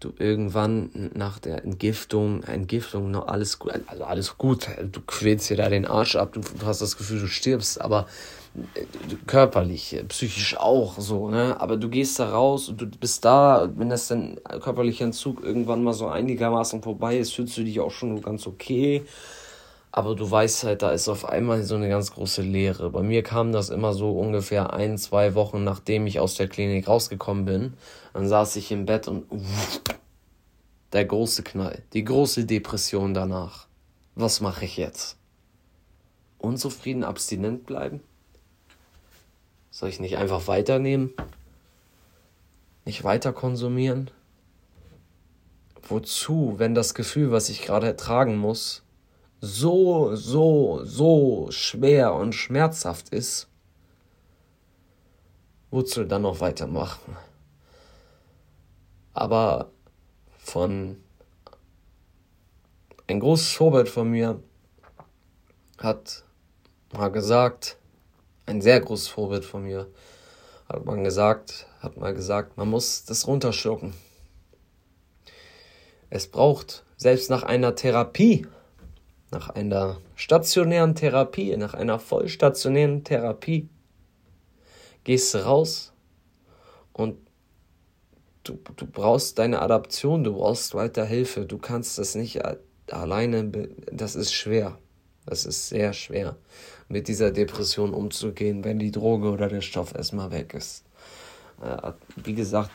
du 0.01 0.13
irgendwann 0.19 1.11
nach 1.15 1.39
der 1.39 1.63
Entgiftung, 1.65 2.43
Entgiftung 2.43 3.11
noch 3.11 3.29
alles 3.29 3.59
gut, 3.59 3.73
also 3.87 4.05
alles 4.05 4.39
gut, 4.39 4.69
du 4.91 5.01
quälst 5.07 5.51
dir 5.51 5.57
da 5.57 5.69
den 5.69 5.87
Arsch 5.87 6.17
ab, 6.17 6.33
du, 6.33 6.41
hast 6.65 6.81
das 6.81 6.97
Gefühl, 6.97 7.21
du 7.21 7.27
stirbst, 7.27 7.81
aber 7.81 8.07
äh, 8.75 8.85
körperlich, 9.27 10.03
psychisch 10.09 10.57
auch 10.57 10.99
so, 10.99 11.31
ne? 11.31 11.61
Aber 11.61 11.77
du 11.77 11.89
gehst 11.89 12.19
da 12.19 12.31
raus 12.31 12.69
und 12.69 12.81
du 12.81 12.87
bist 12.87 13.25
da, 13.25 13.71
wenn 13.77 13.91
das 13.91 14.09
dann 14.09 14.39
körperlicher 14.61 15.05
Entzug 15.05 15.45
irgendwann 15.45 15.85
mal 15.85 15.93
so 15.93 16.09
einigermaßen 16.09 16.83
vorbei 16.83 17.19
ist, 17.19 17.35
fühlst 17.35 17.57
du 17.57 17.63
dich 17.63 17.79
auch 17.79 17.93
schon 17.93 18.21
ganz 18.23 18.47
okay. 18.47 19.05
Aber 19.93 20.15
du 20.15 20.31
weißt 20.31 20.65
halt, 20.65 20.83
da 20.83 20.93
ist 20.93 21.09
auf 21.09 21.25
einmal 21.25 21.65
so 21.65 21.75
eine 21.75 21.89
ganz 21.89 22.13
große 22.13 22.43
Leere. 22.43 22.91
Bei 22.91 23.03
mir 23.03 23.25
kam 23.25 23.51
das 23.51 23.71
immer 23.71 23.93
so 23.93 24.13
ungefähr 24.13 24.73
ein, 24.73 24.99
zwei 24.99 25.35
Wochen, 25.35 25.65
nachdem 25.65 26.07
ich 26.07 26.21
aus 26.21 26.35
der 26.35 26.47
Klinik 26.47 26.87
rausgekommen 26.87 27.45
bin. 27.45 27.75
Dann 28.13 28.29
saß 28.29 28.55
ich 28.57 28.71
im 28.71 28.87
Bett 28.87 29.09
und 29.09 29.31
uff, 29.31 29.81
der 30.93 31.05
große 31.05 31.43
Knall, 31.43 31.83
die 31.93 32.05
große 32.05 32.47
Depression 32.47 33.15
danach. 33.15 33.67
Was 34.15 34.41
mache 34.41 34.65
ich 34.65 34.77
jetzt? 34.77 35.17
Unzufrieden, 36.39 37.05
abstinent 37.05 37.67
bleiben? 37.67 38.01
Soll 39.71 39.89
ich 39.89 40.01
nicht 40.01 40.17
einfach 40.17 40.49
weiternehmen? 40.49 41.13
Nicht 42.85 43.05
weiter 43.05 43.33
konsumieren? 43.33 44.11
Wozu, 45.83 46.55
wenn 46.59 46.75
das 46.75 46.95
Gefühl, 46.95 47.31
was 47.31 47.49
ich 47.49 47.63
gerade 47.63 47.87
ertragen 47.87 48.37
muss, 48.37 48.83
so, 49.41 50.15
so, 50.17 50.85
so 50.85 51.49
schwer 51.51 52.15
und 52.15 52.35
schmerzhaft 52.35 53.11
ist, 53.11 53.49
wozu 55.71 56.05
dann 56.05 56.23
noch 56.23 56.41
weitermachen? 56.41 57.17
Aber 59.15 59.71
von 60.43 60.97
ein 63.07 63.21
großes 63.21 63.53
Vorbild 63.53 63.89
von 63.89 64.11
mir 64.11 64.43
hat 65.79 66.25
mal 66.93 67.11
gesagt, 67.11 67.77
ein 68.47 68.61
sehr 68.61 68.81
großes 68.81 69.09
Vorbild 69.09 69.45
von 69.45 69.65
mir, 69.65 69.89
hat 70.69 70.85
man 70.85 71.05
gesagt, 71.05 71.67
hat 71.81 71.97
mal 71.97 72.15
gesagt, 72.15 72.57
man 72.57 72.69
muss 72.69 73.05
das 73.05 73.27
runterschlucken. 73.27 73.95
Es 76.11 76.27
braucht, 76.27 76.85
selbst 76.97 77.31
nach 77.31 77.43
einer 77.43 77.75
Therapie, 77.75 78.47
nach 79.31 79.51
einer 79.51 80.01
stationären 80.17 80.95
Therapie, 80.95 81.57
nach 81.57 81.75
einer 81.75 81.99
vollstationären 81.99 83.05
Therapie, 83.05 83.69
gehst 85.05 85.35
du 85.35 85.39
raus 85.39 85.93
und 86.93 87.17
du, 88.45 88.59
du 88.77 88.87
brauchst 88.87 89.39
deine 89.39 89.63
Adaption, 89.63 90.25
du 90.25 90.35
brauchst 90.35 90.75
weiter 90.75 91.05
Hilfe, 91.05 91.47
du 91.47 91.59
kannst 91.59 91.99
das 91.99 92.15
nicht 92.15 92.41
alleine, 92.91 93.51
das 93.93 94.17
ist 94.17 94.33
schwer. 94.33 94.79
Das 95.27 95.45
ist 95.45 95.69
sehr 95.69 95.93
schwer, 95.93 96.37
mit 96.89 97.07
dieser 97.07 97.31
Depression 97.31 97.93
umzugehen, 97.93 98.65
wenn 98.65 98.79
die 98.79 98.91
Droge 98.91 99.31
oder 99.31 99.49
der 99.49 99.61
Stoff 99.61 99.95
erstmal 99.95 100.31
weg 100.31 100.55
ist. 100.55 100.85
Äh, 101.63 101.93
wie 102.17 102.35
gesagt, 102.35 102.71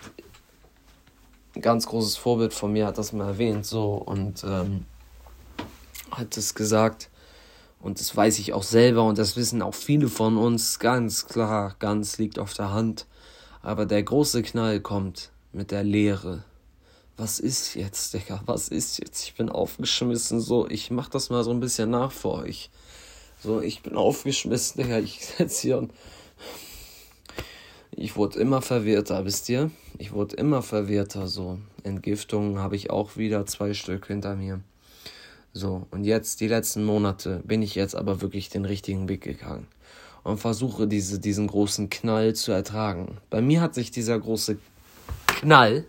ein 1.55 1.61
ganz 1.61 1.87
großes 1.87 2.15
Vorbild 2.15 2.53
von 2.53 2.71
mir 2.71 2.85
hat 2.85 2.97
das 2.97 3.13
mal 3.13 3.27
erwähnt, 3.27 3.65
so 3.65 3.93
und 3.93 4.43
ähm, 4.43 4.85
hat 6.11 6.37
es 6.37 6.53
gesagt. 6.53 7.09
Und 7.81 7.99
das 7.99 8.15
weiß 8.15 8.39
ich 8.39 8.53
auch 8.53 8.63
selber 8.63 9.03
und 9.03 9.17
das 9.17 9.35
wissen 9.35 9.61
auch 9.61 9.75
viele 9.75 10.07
von 10.07 10.37
uns. 10.37 10.79
Ganz 10.79 11.27
klar, 11.27 11.75
ganz 11.79 12.17
liegt 12.17 12.39
auf 12.39 12.53
der 12.53 12.71
Hand. 12.71 13.05
Aber 13.61 13.85
der 13.85 14.01
große 14.01 14.43
Knall 14.43 14.79
kommt 14.79 15.31
mit 15.55 15.71
der 15.71 15.83
Lehre. 15.83 16.43
Was 17.17 17.39
ist 17.39 17.75
jetzt, 17.75 18.13
Digga? 18.13 18.41
Was 18.45 18.67
ist 18.67 18.99
jetzt? 18.99 19.23
Ich 19.23 19.35
bin 19.35 19.49
aufgeschmissen. 19.49 20.41
So, 20.41 20.67
ich 20.67 20.91
mach 20.91 21.07
das 21.07 21.29
mal 21.29 21.43
so 21.43 21.51
ein 21.51 21.61
bisschen 21.61 21.89
nach 21.89 22.11
für 22.11 22.31
euch. 22.31 22.69
So, 23.41 23.61
ich 23.61 23.81
bin 23.81 23.95
aufgeschmissen, 23.95 24.83
Digga. 24.83 24.99
Ich 24.99 25.25
sitze 25.25 25.61
hier 25.61 25.77
und. 25.77 25.91
Ich 27.97 28.17
wurde 28.17 28.37
immer 28.39 28.61
verwirrter, 28.61 29.23
wisst 29.23 29.47
ihr? 29.47 29.71
Ich 29.97 30.11
wurde 30.11 30.35
immer 30.35 30.61
verwirrter. 30.61 31.27
So, 31.27 31.59
Entgiftungen 31.83 32.59
habe 32.59 32.75
ich 32.75 32.89
auch 32.89 33.15
wieder 33.15 33.45
zwei 33.45 33.73
Stück 33.73 34.07
hinter 34.07 34.35
mir. 34.35 34.59
So, 35.53 35.87
und 35.91 36.03
jetzt, 36.03 36.41
die 36.41 36.49
letzten 36.49 36.83
Monate, 36.83 37.41
bin 37.45 37.61
ich 37.61 37.75
jetzt 37.75 37.95
aber 37.95 38.19
wirklich 38.19 38.49
den 38.49 38.65
richtigen 38.65 39.07
Weg 39.07 39.21
gegangen. 39.21 39.67
und 40.25 40.39
versuche 40.39 40.87
diese, 40.87 41.19
diesen 41.19 41.47
großen 41.47 41.89
Knall 41.89 42.33
zu 42.33 42.51
ertragen. 42.51 43.19
Bei 43.29 43.41
mir 43.41 43.61
hat 43.61 43.75
sich 43.75 43.91
dieser 43.91 44.19
große 44.19 44.57
Knall 45.45 45.85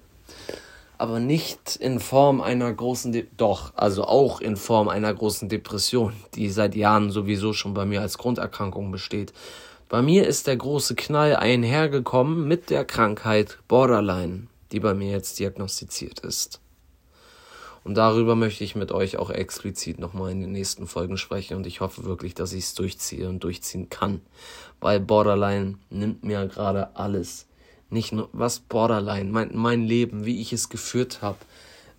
aber 0.99 1.21
nicht 1.21 1.77
in 1.77 2.01
Form 2.01 2.41
einer 2.41 2.73
großen, 2.73 3.13
De 3.13 3.27
doch, 3.37 3.73
also 3.75 4.05
auch 4.05 4.41
in 4.41 4.57
Form 4.57 4.89
einer 4.89 5.13
großen 5.13 5.49
Depression, 5.49 6.13
die 6.35 6.49
seit 6.51 6.75
Jahren 6.75 7.11
sowieso 7.11 7.53
schon 7.53 7.75
bei 7.75 7.85
mir 7.85 8.01
als 8.01 8.19
Grunderkrankung 8.19 8.91
besteht. 8.91 9.33
Bei 9.89 10.03
mir 10.03 10.27
ist 10.27 10.47
der 10.47 10.57
große 10.57 10.95
Knall 10.95 11.37
einhergekommen 11.37 12.49
mit 12.49 12.71
der 12.71 12.85
Krankheit 12.85 13.59
Borderline, 13.69 14.49
die 14.73 14.81
bei 14.81 14.95
mir 14.95 15.11
jetzt 15.11 15.39
diagnostiziert 15.39 16.21
ist. 16.21 16.61
Und 17.85 17.95
darüber 17.95 18.35
möchte 18.35 18.65
ich 18.65 18.75
mit 18.75 18.91
euch 18.91 19.17
auch 19.17 19.31
explizit 19.31 20.01
nochmal 20.01 20.33
in 20.33 20.41
den 20.41 20.53
nächsten 20.53 20.87
Folgen 20.87 21.19
sprechen 21.19 21.57
und 21.57 21.67
ich 21.67 21.81
hoffe 21.81 22.05
wirklich, 22.05 22.35
dass 22.35 22.53
ich 22.53 22.65
es 22.65 22.75
durchziehe 22.75 23.29
und 23.29 23.45
durchziehen 23.45 23.91
kann, 23.91 24.23
weil 24.81 24.99
Borderline 24.99 25.79
nimmt 25.89 26.25
mir 26.25 26.47
gerade 26.47 26.97
alles 26.97 27.47
nicht 27.91 28.13
nur 28.13 28.29
was 28.33 28.61
Borderline, 28.61 29.31
mein, 29.31 29.51
mein 29.53 29.85
Leben, 29.85 30.25
wie 30.25 30.41
ich 30.41 30.53
es 30.53 30.69
geführt 30.69 31.23
habe, 31.23 31.39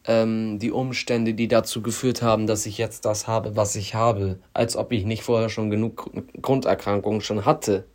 ähm, 0.06 0.60
die 0.60 0.72
Umstände, 0.72 1.34
die 1.34 1.48
dazu 1.48 1.82
geführt 1.82 2.22
haben, 2.22 2.48
dass 2.48 2.65
ich 2.65 2.77
jetzt 2.77 3.06
das 3.06 3.27
habe, 3.27 3.56
was 3.56 3.75
ich 3.75 3.94
habe, 3.94 4.39
als 4.53 4.75
ob 4.75 4.91
ich 4.91 5.06
nicht 5.06 5.24
vorher 5.24 5.50
schon 5.50 5.70
genug 5.70 6.10
Grunderkrankungen 6.41 7.22
schon 7.22 7.46
hatte. 7.46 7.86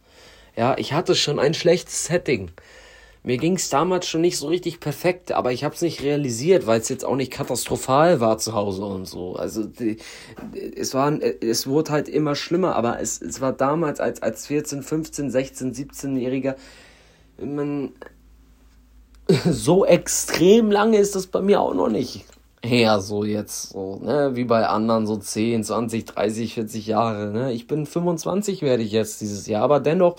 Ja, 0.56 0.76
ich 0.78 0.92
hatte 0.92 1.14
schon 1.14 1.38
ein 1.38 1.54
schlechtes 1.54 2.04
Setting. 2.04 2.50
Mir 3.24 3.38
ging 3.38 3.54
es 3.54 3.70
damals 3.70 4.08
schon 4.08 4.20
nicht 4.20 4.36
so 4.36 4.48
richtig 4.48 4.80
perfekt, 4.80 5.30
aber 5.30 5.52
ich 5.52 5.62
habe 5.62 5.76
es 5.76 5.80
nicht 5.80 6.02
realisiert, 6.02 6.66
weil 6.66 6.80
es 6.80 6.88
jetzt 6.88 7.04
auch 7.04 7.14
nicht 7.14 7.30
katastrophal 7.30 8.18
war 8.18 8.38
zu 8.38 8.52
Hause 8.52 8.84
und 8.84 9.06
so. 9.06 9.36
Also 9.36 9.62
die, 9.64 9.98
es 10.76 10.92
war, 10.92 11.12
es 11.40 11.68
wurde 11.68 11.92
halt 11.92 12.08
immer 12.08 12.34
schlimmer, 12.34 12.74
aber 12.74 13.00
es, 13.00 13.22
es 13.22 13.40
war 13.40 13.52
damals 13.52 14.00
als 14.00 14.20
als 14.22 14.48
14, 14.48 14.82
15, 14.82 15.30
16, 15.30 15.72
17-Jähriger 15.72 16.56
man, 17.38 17.92
so 19.50 19.84
extrem 19.84 20.70
lange 20.70 20.98
ist 20.98 21.14
das 21.14 21.26
bei 21.26 21.40
mir 21.40 21.60
auch 21.60 21.74
noch 21.74 21.88
nicht 21.88 22.24
her, 22.64 23.00
so 23.00 23.24
jetzt, 23.24 23.70
so, 23.70 23.98
ne, 24.02 24.32
wie 24.34 24.44
bei 24.44 24.66
anderen, 24.66 25.06
so 25.06 25.16
10, 25.16 25.64
20, 25.64 26.04
30, 26.04 26.54
40 26.54 26.86
Jahre, 26.86 27.32
ne. 27.32 27.52
Ich 27.52 27.66
bin 27.66 27.86
25 27.86 28.62
werde 28.62 28.82
ich 28.82 28.92
jetzt 28.92 29.20
dieses 29.20 29.46
Jahr, 29.46 29.62
aber 29.64 29.80
dennoch 29.80 30.16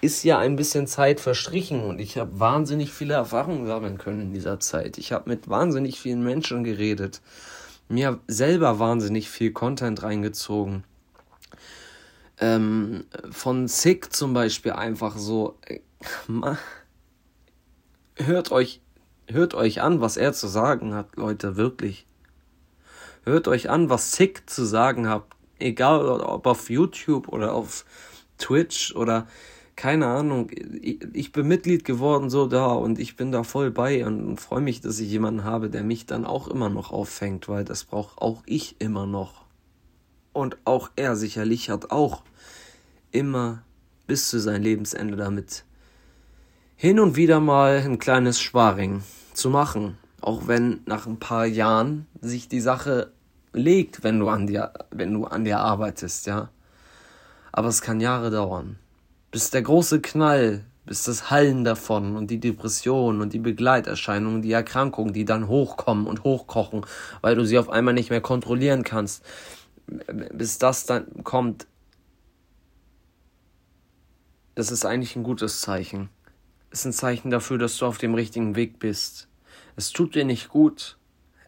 ist 0.00 0.24
ja 0.24 0.38
ein 0.38 0.56
bisschen 0.56 0.86
Zeit 0.86 1.20
verstrichen 1.20 1.84
und 1.84 2.00
ich 2.00 2.16
habe 2.16 2.40
wahnsinnig 2.40 2.92
viele 2.92 3.14
Erfahrungen 3.14 3.66
sammeln 3.66 3.98
können 3.98 4.20
in 4.22 4.32
dieser 4.32 4.58
Zeit. 4.58 4.98
Ich 4.98 5.12
habe 5.12 5.28
mit 5.28 5.48
wahnsinnig 5.48 6.00
vielen 6.00 6.24
Menschen 6.24 6.64
geredet, 6.64 7.20
mir 7.88 8.18
selber 8.26 8.78
wahnsinnig 8.78 9.28
viel 9.28 9.52
Content 9.52 10.02
reingezogen. 10.02 10.84
Ähm, 12.40 13.04
von 13.30 13.68
Sick 13.68 14.12
zum 14.12 14.32
Beispiel 14.32 14.72
einfach 14.72 15.18
so, 15.18 15.58
äh, 15.66 15.80
hört 18.16 18.50
euch, 18.50 18.80
hört 19.28 19.54
euch 19.54 19.82
an, 19.82 20.00
was 20.00 20.16
er 20.16 20.32
zu 20.32 20.48
sagen 20.48 20.94
hat, 20.94 21.16
Leute, 21.16 21.56
wirklich. 21.56 22.06
Hört 23.24 23.46
euch 23.46 23.68
an, 23.68 23.90
was 23.90 24.12
Sick 24.12 24.48
zu 24.48 24.64
sagen 24.64 25.08
hat, 25.08 25.24
egal 25.58 26.08
ob 26.08 26.46
auf 26.46 26.70
YouTube 26.70 27.28
oder 27.28 27.52
auf 27.52 27.84
Twitch 28.38 28.94
oder 28.96 29.26
keine 29.76 30.06
Ahnung. 30.06 30.50
Ich, 30.82 31.32
bin 31.32 31.48
Mitglied 31.48 31.84
geworden 31.84 32.28
so 32.28 32.46
da 32.46 32.66
und 32.66 32.98
ich 32.98 33.16
bin 33.16 33.32
da 33.32 33.44
voll 33.44 33.70
bei 33.70 34.04
und 34.04 34.38
freue 34.38 34.60
mich, 34.60 34.80
dass 34.80 34.98
ich 34.98 35.10
jemanden 35.10 35.44
habe, 35.44 35.70
der 35.70 35.84
mich 35.84 36.06
dann 36.06 36.26
auch 36.26 36.48
immer 36.48 36.68
noch 36.68 36.90
auffängt, 36.90 37.48
weil 37.48 37.64
das 37.64 37.84
braucht 37.84 38.18
auch 38.18 38.42
ich 38.46 38.76
immer 38.78 39.06
noch. 39.06 39.44
Und 40.32 40.56
auch 40.64 40.90
er 40.96 41.16
sicherlich 41.16 41.70
hat 41.70 41.90
auch 41.90 42.22
immer 43.12 43.62
bis 44.06 44.28
zu 44.28 44.40
seinem 44.40 44.62
Lebensende 44.62 45.16
damit 45.16 45.64
hin 46.76 46.98
und 46.98 47.16
wieder 47.16 47.40
mal 47.40 47.82
ein 47.84 47.98
kleines 47.98 48.40
Sparring 48.40 49.02
zu 49.34 49.50
machen. 49.50 49.98
Auch 50.20 50.46
wenn 50.46 50.80
nach 50.86 51.06
ein 51.06 51.18
paar 51.18 51.46
Jahren 51.46 52.06
sich 52.20 52.48
die 52.48 52.60
Sache 52.60 53.12
legt, 53.52 54.02
wenn 54.02 54.18
du 54.18 54.28
an 54.28 54.46
dir, 54.46 54.72
wenn 54.90 55.12
du 55.12 55.26
an 55.26 55.44
dir 55.44 55.60
arbeitest, 55.60 56.26
ja. 56.26 56.50
Aber 57.52 57.68
es 57.68 57.82
kann 57.82 58.00
Jahre 58.00 58.30
dauern. 58.30 58.78
Bis 59.30 59.50
der 59.50 59.62
große 59.62 60.00
Knall, 60.00 60.64
bis 60.86 61.04
das 61.04 61.30
Hallen 61.30 61.64
davon 61.64 62.16
und 62.16 62.30
die 62.30 62.40
Depression 62.40 63.20
und 63.20 63.32
die 63.32 63.38
Begleiterscheinungen, 63.38 64.42
die 64.42 64.52
Erkrankungen, 64.52 65.12
die 65.12 65.24
dann 65.24 65.48
hochkommen 65.48 66.06
und 66.06 66.24
hochkochen, 66.24 66.86
weil 67.20 67.34
du 67.34 67.44
sie 67.44 67.58
auf 67.58 67.70
einmal 67.70 67.94
nicht 67.94 68.10
mehr 68.10 68.20
kontrollieren 68.20 68.84
kannst. 68.84 69.22
Bis 70.32 70.58
das 70.58 70.86
dann 70.86 71.24
kommt, 71.24 71.66
das 74.54 74.70
ist 74.70 74.84
eigentlich 74.84 75.16
ein 75.16 75.22
gutes 75.22 75.60
Zeichen 75.60 76.10
ist 76.70 76.84
ein 76.84 76.92
Zeichen 76.92 77.30
dafür, 77.30 77.58
dass 77.58 77.76
du 77.76 77.86
auf 77.86 77.98
dem 77.98 78.14
richtigen 78.14 78.54
Weg 78.56 78.78
bist. 78.78 79.28
Es 79.76 79.92
tut 79.92 80.14
dir 80.14 80.24
nicht 80.24 80.48
gut. 80.48 80.96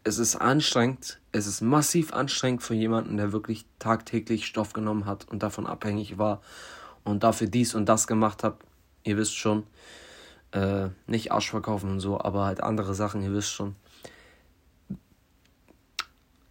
Es 0.03 0.17
ist 0.17 0.35
anstrengend. 0.35 1.21
Es 1.31 1.47
ist 1.47 1.61
massiv 1.61 2.13
anstrengend 2.13 2.61
für 2.61 2.75
jemanden, 2.75 3.17
der 3.17 3.31
wirklich 3.31 3.65
tagtäglich 3.79 4.45
Stoff 4.45 4.73
genommen 4.73 5.05
hat 5.05 5.27
und 5.29 5.41
davon 5.43 5.65
abhängig 5.65 6.17
war 6.17 6.41
und 7.03 7.23
dafür 7.23 7.47
dies 7.47 7.73
und 7.73 7.87
das 7.87 8.05
gemacht 8.05 8.43
hat. 8.43 8.57
Ihr 9.03 9.17
wisst 9.17 9.35
schon. 9.35 9.63
Äh, 10.51 10.89
nicht 11.07 11.31
Arsch 11.31 11.49
verkaufen 11.49 11.89
und 11.89 11.99
so, 11.99 12.19
aber 12.19 12.45
halt 12.45 12.61
andere 12.61 12.93
Sachen, 12.93 13.23
ihr 13.23 13.33
wisst 13.33 13.49
schon. 13.49 13.75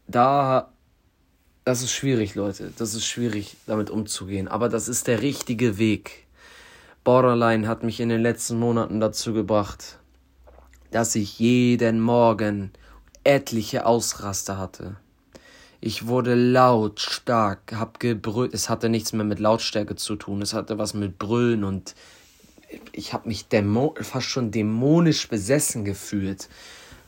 Da, 0.09 0.72
das 1.64 1.83
ist 1.83 1.92
schwierig, 1.92 2.35
Leute. 2.35 2.72
Das 2.77 2.94
ist 2.94 3.07
schwierig, 3.07 3.57
damit 3.66 3.90
umzugehen. 3.90 4.48
Aber 4.48 4.68
das 4.68 4.88
ist 4.88 5.07
der 5.07 5.22
richtige 5.22 5.79
Weg. 5.79 6.27
Borderline 7.05 7.66
hat 7.68 7.83
mich 7.83 8.01
in 8.01 8.09
den 8.09 8.22
letzten 8.22 8.59
Monaten 8.59 9.01
dazu 9.01 9.33
gebracht, 9.33 9.98
dass 10.90 11.14
ich 11.14 11.38
jeden 11.38 12.01
Morgen 12.01 12.72
etliche 13.25 13.87
Ausraster 13.87 14.59
hatte. 14.59 14.96
Ich 15.81 16.07
wurde 16.07 16.35
laut, 16.35 17.01
stark, 17.01 17.72
hab 17.75 17.98
gebrüllt. 17.98 18.55
Es 18.55 18.68
hatte 18.68 18.88
nichts 18.88 19.12
mehr 19.12 19.25
mit 19.25 19.40
Lautstärke 19.40 19.96
zu 19.96 20.16
tun. 20.16 20.42
Es 20.42 20.55
hatte 20.55 20.79
was 20.79 20.94
mit 20.94 21.18
Brüllen 21.18 21.64
und 21.64 21.94
ich 22.92 23.12
habe 23.12 23.29
mich 23.29 23.46
fast 24.01 24.27
schon 24.27 24.51
dämonisch 24.51 25.29
besessen 25.29 25.85
gefühlt. 25.85 26.48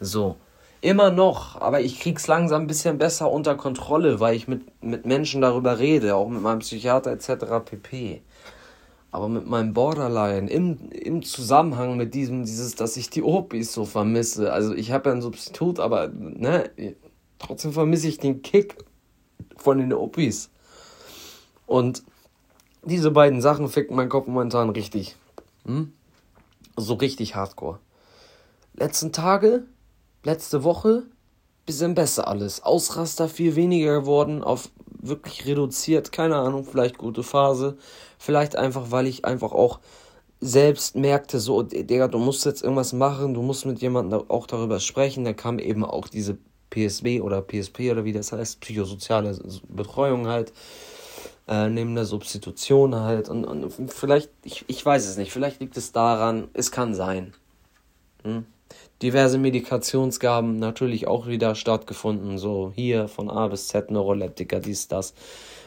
So. 0.00 0.36
Immer 0.84 1.10
noch, 1.10 1.58
aber 1.62 1.80
ich 1.80 1.98
krieg's 1.98 2.26
langsam 2.26 2.60
ein 2.60 2.66
bisschen 2.66 2.98
besser 2.98 3.30
unter 3.30 3.54
Kontrolle, 3.54 4.20
weil 4.20 4.36
ich 4.36 4.48
mit, 4.48 4.84
mit 4.84 5.06
Menschen 5.06 5.40
darüber 5.40 5.78
rede, 5.78 6.14
auch 6.14 6.28
mit 6.28 6.42
meinem 6.42 6.58
Psychiater 6.58 7.10
etc. 7.10 7.64
pp. 7.64 8.20
Aber 9.10 9.30
mit 9.30 9.46
meinem 9.46 9.72
Borderline, 9.72 10.50
im, 10.50 10.90
im 10.90 11.22
Zusammenhang 11.22 11.96
mit 11.96 12.12
diesem, 12.12 12.44
dieses, 12.44 12.74
dass 12.74 12.98
ich 12.98 13.08
die 13.08 13.22
Opis 13.22 13.72
so 13.72 13.86
vermisse. 13.86 14.52
Also 14.52 14.74
ich 14.74 14.92
habe 14.92 15.08
ja 15.08 15.14
ein 15.14 15.22
Substitut, 15.22 15.80
aber 15.80 16.08
ne, 16.08 16.70
trotzdem 17.38 17.72
vermisse 17.72 18.06
ich 18.06 18.18
den 18.18 18.42
Kick 18.42 18.76
von 19.56 19.78
den 19.78 19.94
Opis. 19.94 20.50
Und 21.64 22.02
diese 22.82 23.10
beiden 23.10 23.40
Sachen 23.40 23.68
ficken 23.68 23.96
meinen 23.96 24.10
Kopf 24.10 24.26
momentan 24.26 24.68
richtig. 24.68 25.16
Hm? 25.64 25.94
So 26.76 26.92
richtig 26.92 27.36
hardcore. 27.36 27.78
Letzten 28.74 29.12
Tage, 29.12 29.64
letzte 30.24 30.64
Woche, 30.64 31.04
bisschen 31.66 31.94
besser 31.94 32.28
alles. 32.28 32.62
Ausraster 32.62 33.28
viel 33.28 33.56
weniger 33.56 34.00
geworden, 34.00 34.42
auf 34.42 34.70
wirklich 34.86 35.46
reduziert, 35.46 36.12
keine 36.12 36.36
Ahnung, 36.36 36.64
vielleicht 36.64 36.98
gute 36.98 37.22
Phase, 37.22 37.76
vielleicht 38.18 38.56
einfach, 38.56 38.90
weil 38.90 39.06
ich 39.06 39.24
einfach 39.24 39.52
auch 39.52 39.80
selbst 40.40 40.96
merkte, 40.96 41.40
so, 41.40 41.62
Digga, 41.62 42.08
du 42.08 42.18
musst 42.18 42.44
jetzt 42.44 42.62
irgendwas 42.62 42.92
machen, 42.92 43.34
du 43.34 43.42
musst 43.42 43.66
mit 43.66 43.80
jemandem 43.80 44.24
auch 44.28 44.46
darüber 44.46 44.80
sprechen, 44.80 45.24
da 45.24 45.32
kam 45.32 45.58
eben 45.58 45.84
auch 45.84 46.08
diese 46.08 46.38
PSB 46.70 47.20
oder 47.20 47.40
PSP 47.40 47.90
oder 47.90 48.04
wie 48.04 48.12
das 48.12 48.32
heißt, 48.32 48.60
psychosoziale 48.60 49.38
Betreuung 49.68 50.26
halt, 50.26 50.52
äh, 51.48 51.68
neben 51.68 51.94
der 51.94 52.04
Substitution 52.04 52.94
halt 52.96 53.28
und, 53.28 53.44
und 53.44 53.92
vielleicht, 53.92 54.30
ich, 54.42 54.64
ich 54.68 54.84
weiß 54.84 55.06
es 55.06 55.16
nicht, 55.16 55.32
vielleicht 55.32 55.60
liegt 55.60 55.76
es 55.76 55.92
daran, 55.92 56.48
es 56.54 56.70
kann 56.70 56.94
sein. 56.94 57.34
Hm? 58.22 58.46
Diverse 59.02 59.38
Medikationsgaben 59.38 60.58
natürlich 60.58 61.06
auch 61.06 61.26
wieder 61.26 61.54
stattgefunden. 61.54 62.38
So 62.38 62.72
hier 62.74 63.08
von 63.08 63.30
A 63.30 63.48
bis 63.48 63.68
Z 63.68 63.90
Neuroleptika, 63.90 64.60
dies, 64.60 64.88
das. 64.88 65.14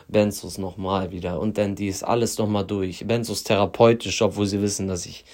Benzos 0.07 0.57
nochmal 0.57 1.11
wieder 1.11 1.39
und 1.39 1.57
dann 1.57 1.75
dies, 1.75 2.01
alles 2.03 2.37
nochmal 2.37 2.65
durch. 2.65 3.05
Benzos 3.05 3.43
therapeutisch, 3.43 4.21
obwohl 4.21 4.45
sie 4.45 4.61
wissen, 4.61 4.87
dass 4.87 5.05
ich. 5.05 5.25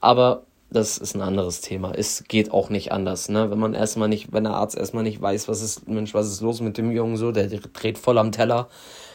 Aber 0.00 0.44
das 0.70 0.98
ist 0.98 1.14
ein 1.14 1.22
anderes 1.22 1.60
Thema. 1.60 1.92
Es 1.92 2.24
geht 2.28 2.50
auch 2.50 2.68
nicht 2.68 2.92
anders, 2.92 3.28
ne? 3.28 3.50
Wenn 3.50 3.58
man 3.58 3.74
erstmal 3.74 4.08
nicht, 4.08 4.32
wenn 4.32 4.44
der 4.44 4.54
Arzt 4.54 4.76
erstmal 4.76 5.04
nicht 5.04 5.20
weiß, 5.22 5.48
was 5.48 5.62
ist, 5.62 5.88
Mensch, 5.88 6.12
was 6.14 6.26
ist 6.28 6.40
los 6.40 6.60
mit 6.60 6.76
dem 6.76 6.90
Jungen 6.90 7.16
so, 7.16 7.32
der 7.32 7.46
dreht 7.46 7.96
voll 7.96 8.18
am 8.18 8.32
Teller, 8.32 8.68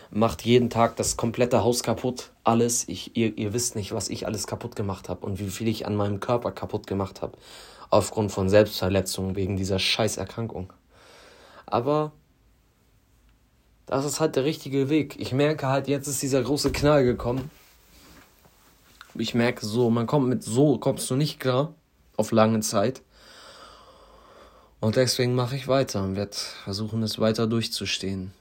macht 0.09 0.43
jeden 0.43 0.69
Tag 0.69 0.95
das 0.95 1.17
komplette 1.17 1.63
Haus 1.63 1.83
kaputt, 1.83 2.31
alles. 2.43 2.87
Ich, 2.87 3.15
ihr, 3.15 3.37
ihr 3.37 3.53
wisst 3.53 3.75
nicht, 3.75 3.91
was 3.91 4.09
ich 4.09 4.25
alles 4.25 4.47
kaputt 4.47 4.75
gemacht 4.75 5.09
habe 5.09 5.25
und 5.25 5.39
wie 5.39 5.49
viel 5.49 5.67
ich 5.67 5.85
an 5.85 5.95
meinem 5.95 6.19
Körper 6.19 6.51
kaputt 6.51 6.87
gemacht 6.87 7.21
habe 7.21 7.33
aufgrund 7.89 8.31
von 8.31 8.49
Selbstverletzungen 8.49 9.35
wegen 9.35 9.57
dieser 9.57 9.79
Scheißerkrankung. 9.79 10.73
Aber 11.65 12.11
Das 13.89 14.05
ist 14.05 14.19
halt 14.19 14.35
der 14.35 14.45
richtige 14.45 14.87
Weg. 14.89 15.19
Ich 15.19 15.33
merke 15.33 15.65
halt, 15.67 15.87
jetzt 15.87 16.07
ist 16.07 16.21
dieser 16.21 16.43
große 16.43 16.71
Knall 16.71 17.03
gekommen. 17.03 17.49
Ich 19.15 19.33
merke 19.33 19.65
so, 19.65 19.89
man 19.89 20.05
kommt 20.05 20.29
mit 20.29 20.43
so, 20.43 20.77
kommst 20.77 21.09
du 21.09 21.15
nicht 21.15 21.39
klar 21.39 21.73
auf 22.15 22.31
lange 22.31 22.59
Zeit. 22.59 23.01
Und 24.79 24.95
deswegen 24.95 25.33
mache 25.33 25.55
ich 25.55 25.67
weiter 25.67 26.03
und 26.03 26.15
werde 26.15 26.37
versuchen, 26.63 27.01
es 27.01 27.17
weiter 27.17 27.47
durchzustehen. 27.47 28.31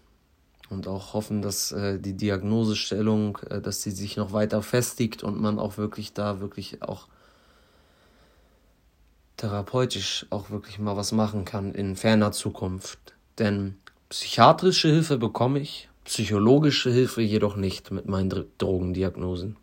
Und 0.68 0.86
auch 0.86 1.14
hoffen, 1.14 1.40
dass 1.40 1.72
äh, 1.72 1.98
die 1.98 2.12
Diagnosestellung, 2.12 3.38
äh, 3.48 3.62
dass 3.62 3.80
sie 3.80 3.90
sich 3.90 4.18
noch 4.18 4.32
weiter 4.34 4.60
festigt 4.62 5.22
und 5.22 5.40
man 5.40 5.58
auch 5.58 5.78
wirklich 5.78 6.12
da 6.12 6.40
wirklich 6.40 6.82
auch 6.82 7.06
therapeutisch 9.38 10.26
auch 10.28 10.50
wirklich 10.50 10.78
mal 10.78 10.96
was 10.96 11.12
machen 11.12 11.46
kann 11.46 11.72
in 11.72 11.96
ferner 11.96 12.32
Zukunft. 12.32 12.98
Denn 13.38 13.76
psychiatrische 14.10 14.88
Hilfe 14.88 15.16
bekomme 15.16 15.60
ich, 15.60 15.88
psychologische 16.04 16.90
Hilfe 16.90 17.22
jedoch 17.22 17.56
nicht 17.56 17.90
mit 17.90 18.06
meinen 18.06 18.46
Drogendiagnosen. 18.58 19.56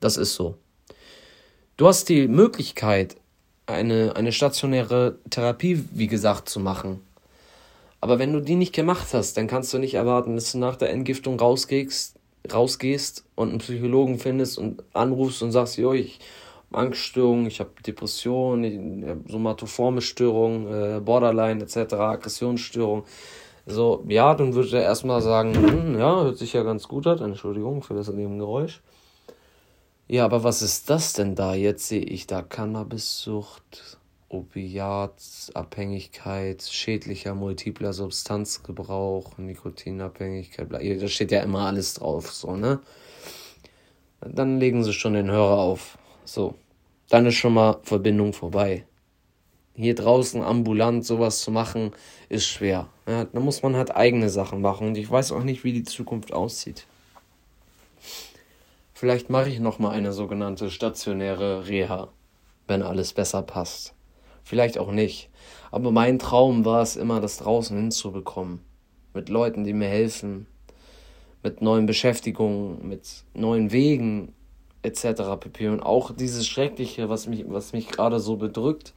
Das 0.00 0.16
ist 0.16 0.34
so. 0.34 0.56
Du 1.76 1.86
hast 1.86 2.08
die 2.08 2.26
Möglichkeit, 2.28 3.16
eine, 3.66 4.16
eine 4.16 4.32
stationäre 4.32 5.18
Therapie, 5.30 5.84
wie 5.92 6.08
gesagt, 6.08 6.48
zu 6.48 6.58
machen. 6.58 7.00
Aber 8.00 8.18
wenn 8.18 8.32
du 8.32 8.40
die 8.40 8.56
nicht 8.56 8.74
gemacht 8.74 9.08
hast, 9.12 9.36
dann 9.36 9.46
kannst 9.46 9.72
du 9.72 9.78
nicht 9.78 9.94
erwarten, 9.94 10.34
dass 10.34 10.52
du 10.52 10.58
nach 10.58 10.76
der 10.76 10.90
Entgiftung 10.90 11.38
rausgehst, 11.38 12.16
rausgehst 12.52 13.24
und 13.36 13.50
einen 13.50 13.58
Psychologen 13.58 14.18
findest 14.18 14.58
und 14.58 14.82
anrufst 14.92 15.42
und 15.42 15.52
sagst, 15.52 15.76
jo, 15.76 15.92
ich 15.92 16.18
Angststörungen, 16.74 17.46
ich 17.46 17.60
habe 17.60 17.70
Depressionen, 17.86 19.24
somatoforme 19.28 20.00
Störungen, 20.00 20.66
äh, 20.66 21.00
Borderline 21.00 21.62
etc., 21.62 21.94
Aggressionsstörungen. 21.94 23.04
So, 23.66 24.04
ja, 24.08 24.34
dann 24.34 24.54
würde 24.54 24.76
er 24.76 24.82
erstmal 24.82 25.22
sagen, 25.22 25.54
hm, 25.54 25.96
ja, 25.98 26.22
hört 26.22 26.38
sich 26.38 26.52
ja 26.52 26.62
ganz 26.64 26.88
gut 26.88 27.06
an, 27.06 27.20
Entschuldigung 27.20 27.82
für 27.82 27.94
das 27.94 28.08
Nebengeräusch. 28.08 28.82
Ja, 30.08 30.24
aber 30.24 30.42
was 30.44 30.62
ist 30.62 30.90
das 30.90 31.12
denn 31.12 31.36
da? 31.36 31.54
Jetzt 31.54 31.86
sehe 31.88 32.02
ich 32.02 32.26
da 32.26 32.42
Cannabissucht, 32.42 33.98
Opiatabhängigkeit, 34.28 36.62
schädlicher 36.62 37.34
multipler 37.34 37.92
Substanzgebrauch, 37.92 39.38
Nikotinabhängigkeit, 39.38 40.68
bla. 40.68 40.80
da 40.80 41.08
steht 41.08 41.30
ja 41.30 41.42
immer 41.42 41.66
alles 41.66 41.94
drauf, 41.94 42.32
so, 42.32 42.56
ne? 42.56 42.80
Dann 44.20 44.58
legen 44.58 44.82
sie 44.84 44.92
schon 44.92 45.14
den 45.14 45.30
Hörer 45.30 45.58
auf. 45.58 45.98
So. 46.24 46.54
Dann 47.12 47.26
ist 47.26 47.34
schon 47.34 47.52
mal 47.52 47.78
Verbindung 47.82 48.32
vorbei. 48.32 48.86
Hier 49.74 49.94
draußen 49.94 50.42
ambulant 50.42 51.04
sowas 51.04 51.42
zu 51.42 51.50
machen, 51.50 51.90
ist 52.30 52.46
schwer. 52.46 52.88
Ja, 53.06 53.26
da 53.26 53.38
muss 53.38 53.62
man 53.62 53.76
halt 53.76 53.94
eigene 53.94 54.30
Sachen 54.30 54.62
machen 54.62 54.86
und 54.86 54.96
ich 54.96 55.10
weiß 55.10 55.32
auch 55.32 55.42
nicht, 55.42 55.62
wie 55.62 55.74
die 55.74 55.82
Zukunft 55.82 56.32
aussieht. 56.32 56.86
Vielleicht 58.94 59.28
mache 59.28 59.50
ich 59.50 59.60
noch 59.60 59.78
mal 59.78 59.90
eine 59.90 60.14
sogenannte 60.14 60.70
stationäre 60.70 61.68
Reha, 61.68 62.08
wenn 62.66 62.80
alles 62.82 63.12
besser 63.12 63.42
passt. 63.42 63.92
Vielleicht 64.42 64.78
auch 64.78 64.90
nicht. 64.90 65.28
Aber 65.70 65.90
mein 65.90 66.18
Traum 66.18 66.64
war 66.64 66.80
es 66.80 66.96
immer, 66.96 67.20
das 67.20 67.36
draußen 67.36 67.76
hinzubekommen. 67.76 68.60
Mit 69.12 69.28
Leuten, 69.28 69.64
die 69.64 69.74
mir 69.74 69.88
helfen. 69.88 70.46
Mit 71.42 71.60
neuen 71.60 71.84
Beschäftigungen, 71.84 72.88
mit 72.88 73.24
neuen 73.34 73.70
Wegen, 73.70 74.32
etc. 74.82 75.36
pp. 75.38 75.68
Und 75.68 75.80
auch 75.80 76.10
dieses 76.14 76.46
Schreckliche, 76.46 77.08
was 77.08 77.26
mich, 77.26 77.44
was 77.48 77.72
mich 77.72 77.88
gerade 77.88 78.20
so 78.20 78.36
bedrückt, 78.36 78.94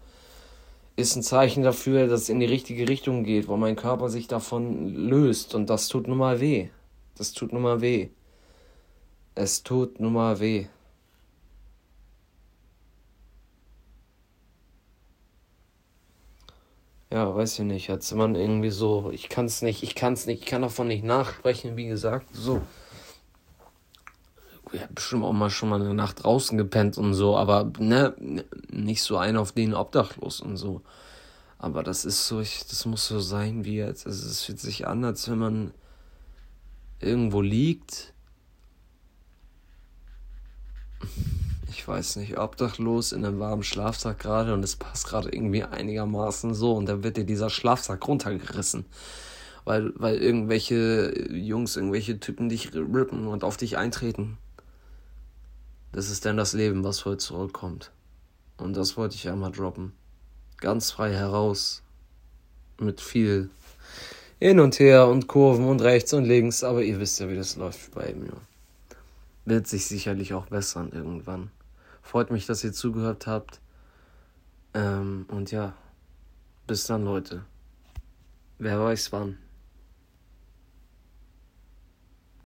ist 0.95 1.15
ein 1.15 1.23
Zeichen 1.23 1.63
dafür, 1.63 2.07
dass 2.07 2.23
es 2.23 2.29
in 2.29 2.39
die 2.39 2.45
richtige 2.45 2.87
Richtung 2.87 3.23
geht, 3.23 3.47
wo 3.47 3.57
mein 3.57 3.75
Körper 3.75 4.09
sich 4.09 4.27
davon 4.27 4.87
löst. 4.95 5.55
Und 5.55 5.69
das 5.69 5.87
tut 5.87 6.07
nun 6.07 6.17
mal 6.17 6.39
weh. 6.39 6.69
Das 7.17 7.33
tut 7.33 7.53
nun 7.53 7.63
mal 7.63 7.81
weh. 7.81 8.09
Es 9.35 9.63
tut 9.63 9.99
nun 9.99 10.13
mal 10.13 10.39
weh. 10.39 10.67
Ja, 17.11 17.33
weiß 17.35 17.59
ich 17.59 17.65
nicht. 17.65 17.89
Als 17.89 18.13
man 18.13 18.35
irgendwie 18.35 18.69
so, 18.69 19.09
ich 19.11 19.29
kann 19.29 19.45
es 19.45 19.61
nicht, 19.61 19.83
ich 19.83 19.95
kann 19.95 20.13
es 20.13 20.25
nicht, 20.25 20.41
ich 20.41 20.45
kann 20.47 20.61
davon 20.63 20.87
nicht 20.87 21.03
nachsprechen, 21.03 21.77
wie 21.77 21.87
gesagt, 21.87 22.27
so. 22.33 22.61
Ich 24.71 24.81
habe 24.81 24.93
bestimmt 24.93 25.23
auch 25.23 25.33
mal 25.33 25.49
schon 25.49 25.69
mal 25.69 25.81
eine 25.81 25.93
Nacht 25.93 26.23
draußen 26.23 26.57
gepennt 26.57 26.97
und 26.97 27.13
so, 27.13 27.37
aber 27.37 27.71
ne, 27.79 28.15
nicht 28.69 29.03
so 29.03 29.17
ein 29.17 29.37
auf 29.37 29.51
den 29.51 29.73
Obdachlos 29.73 30.41
und 30.41 30.57
so. 30.57 30.81
Aber 31.57 31.83
das 31.83 32.05
ist 32.05 32.27
so, 32.27 32.41
ich, 32.41 32.65
das 32.67 32.85
muss 32.85 33.07
so 33.07 33.19
sein 33.19 33.65
wie 33.65 33.77
jetzt. 33.77 34.05
Also 34.05 34.27
es 34.27 34.43
fühlt 34.43 34.59
sich 34.59 34.87
an, 34.87 35.03
als 35.05 35.29
wenn 35.29 35.39
man 35.39 35.71
irgendwo 36.99 37.41
liegt 37.41 38.13
ich 41.85 41.87
weiß 41.87 42.15
nicht, 42.15 42.37
obdachlos 42.39 43.11
in 43.11 43.23
einem 43.23 43.39
warmen 43.39 43.61
Schlafsack 43.61 44.17
gerade 44.17 44.53
und 44.53 44.63
es 44.63 44.75
passt 44.75 45.07
gerade 45.07 45.29
irgendwie 45.29 45.63
einigermaßen 45.63 46.55
so 46.55 46.73
und 46.73 46.87
dann 46.87 47.03
wird 47.03 47.17
dir 47.17 47.25
dieser 47.25 47.51
Schlafsack 47.51 48.07
runtergerissen. 48.07 48.85
Weil, 49.65 49.93
weil 49.95 50.17
irgendwelche 50.17 51.29
Jungs, 51.31 51.75
irgendwelche 51.75 52.19
Typen 52.19 52.49
dich 52.49 52.73
rippen 52.73 53.27
und 53.27 53.43
auf 53.43 53.57
dich 53.57 53.77
eintreten. 53.77 54.37
Das 55.95 56.09
ist 56.09 56.25
dann 56.25 56.37
das 56.37 56.53
Leben, 56.53 56.83
was 56.83 57.05
heute 57.05 57.17
zurückkommt. 57.17 57.91
Und 58.57 58.75
das 58.75 58.97
wollte 58.97 59.15
ich 59.15 59.29
einmal 59.29 59.51
droppen. 59.51 59.93
Ganz 60.57 60.91
frei 60.91 61.13
heraus. 61.13 61.81
Mit 62.79 62.99
viel 62.99 63.49
hin 64.39 64.59
und 64.59 64.79
her 64.79 65.07
und 65.07 65.27
Kurven 65.27 65.65
und 65.65 65.81
rechts 65.81 66.13
und 66.13 66.25
links, 66.25 66.63
aber 66.63 66.83
ihr 66.83 66.99
wisst 66.99 67.19
ja, 67.19 67.29
wie 67.29 67.35
das 67.37 67.55
läuft 67.55 67.91
bei 67.95 68.13
mir 68.13 68.33
wird 69.45 69.67
sich 69.67 69.85
sicherlich 69.85 70.33
auch 70.33 70.47
bessern 70.47 70.91
irgendwann. 70.91 71.51
Freut 72.01 72.31
mich, 72.31 72.45
dass 72.45 72.63
ihr 72.63 72.73
zugehört 72.73 73.27
habt. 73.27 73.61
Ähm, 74.73 75.25
und 75.29 75.51
ja, 75.51 75.73
bis 76.67 76.85
dann, 76.85 77.05
Leute. 77.05 77.45
Wer 78.57 78.79
weiß 78.79 79.11
wann. 79.11 79.37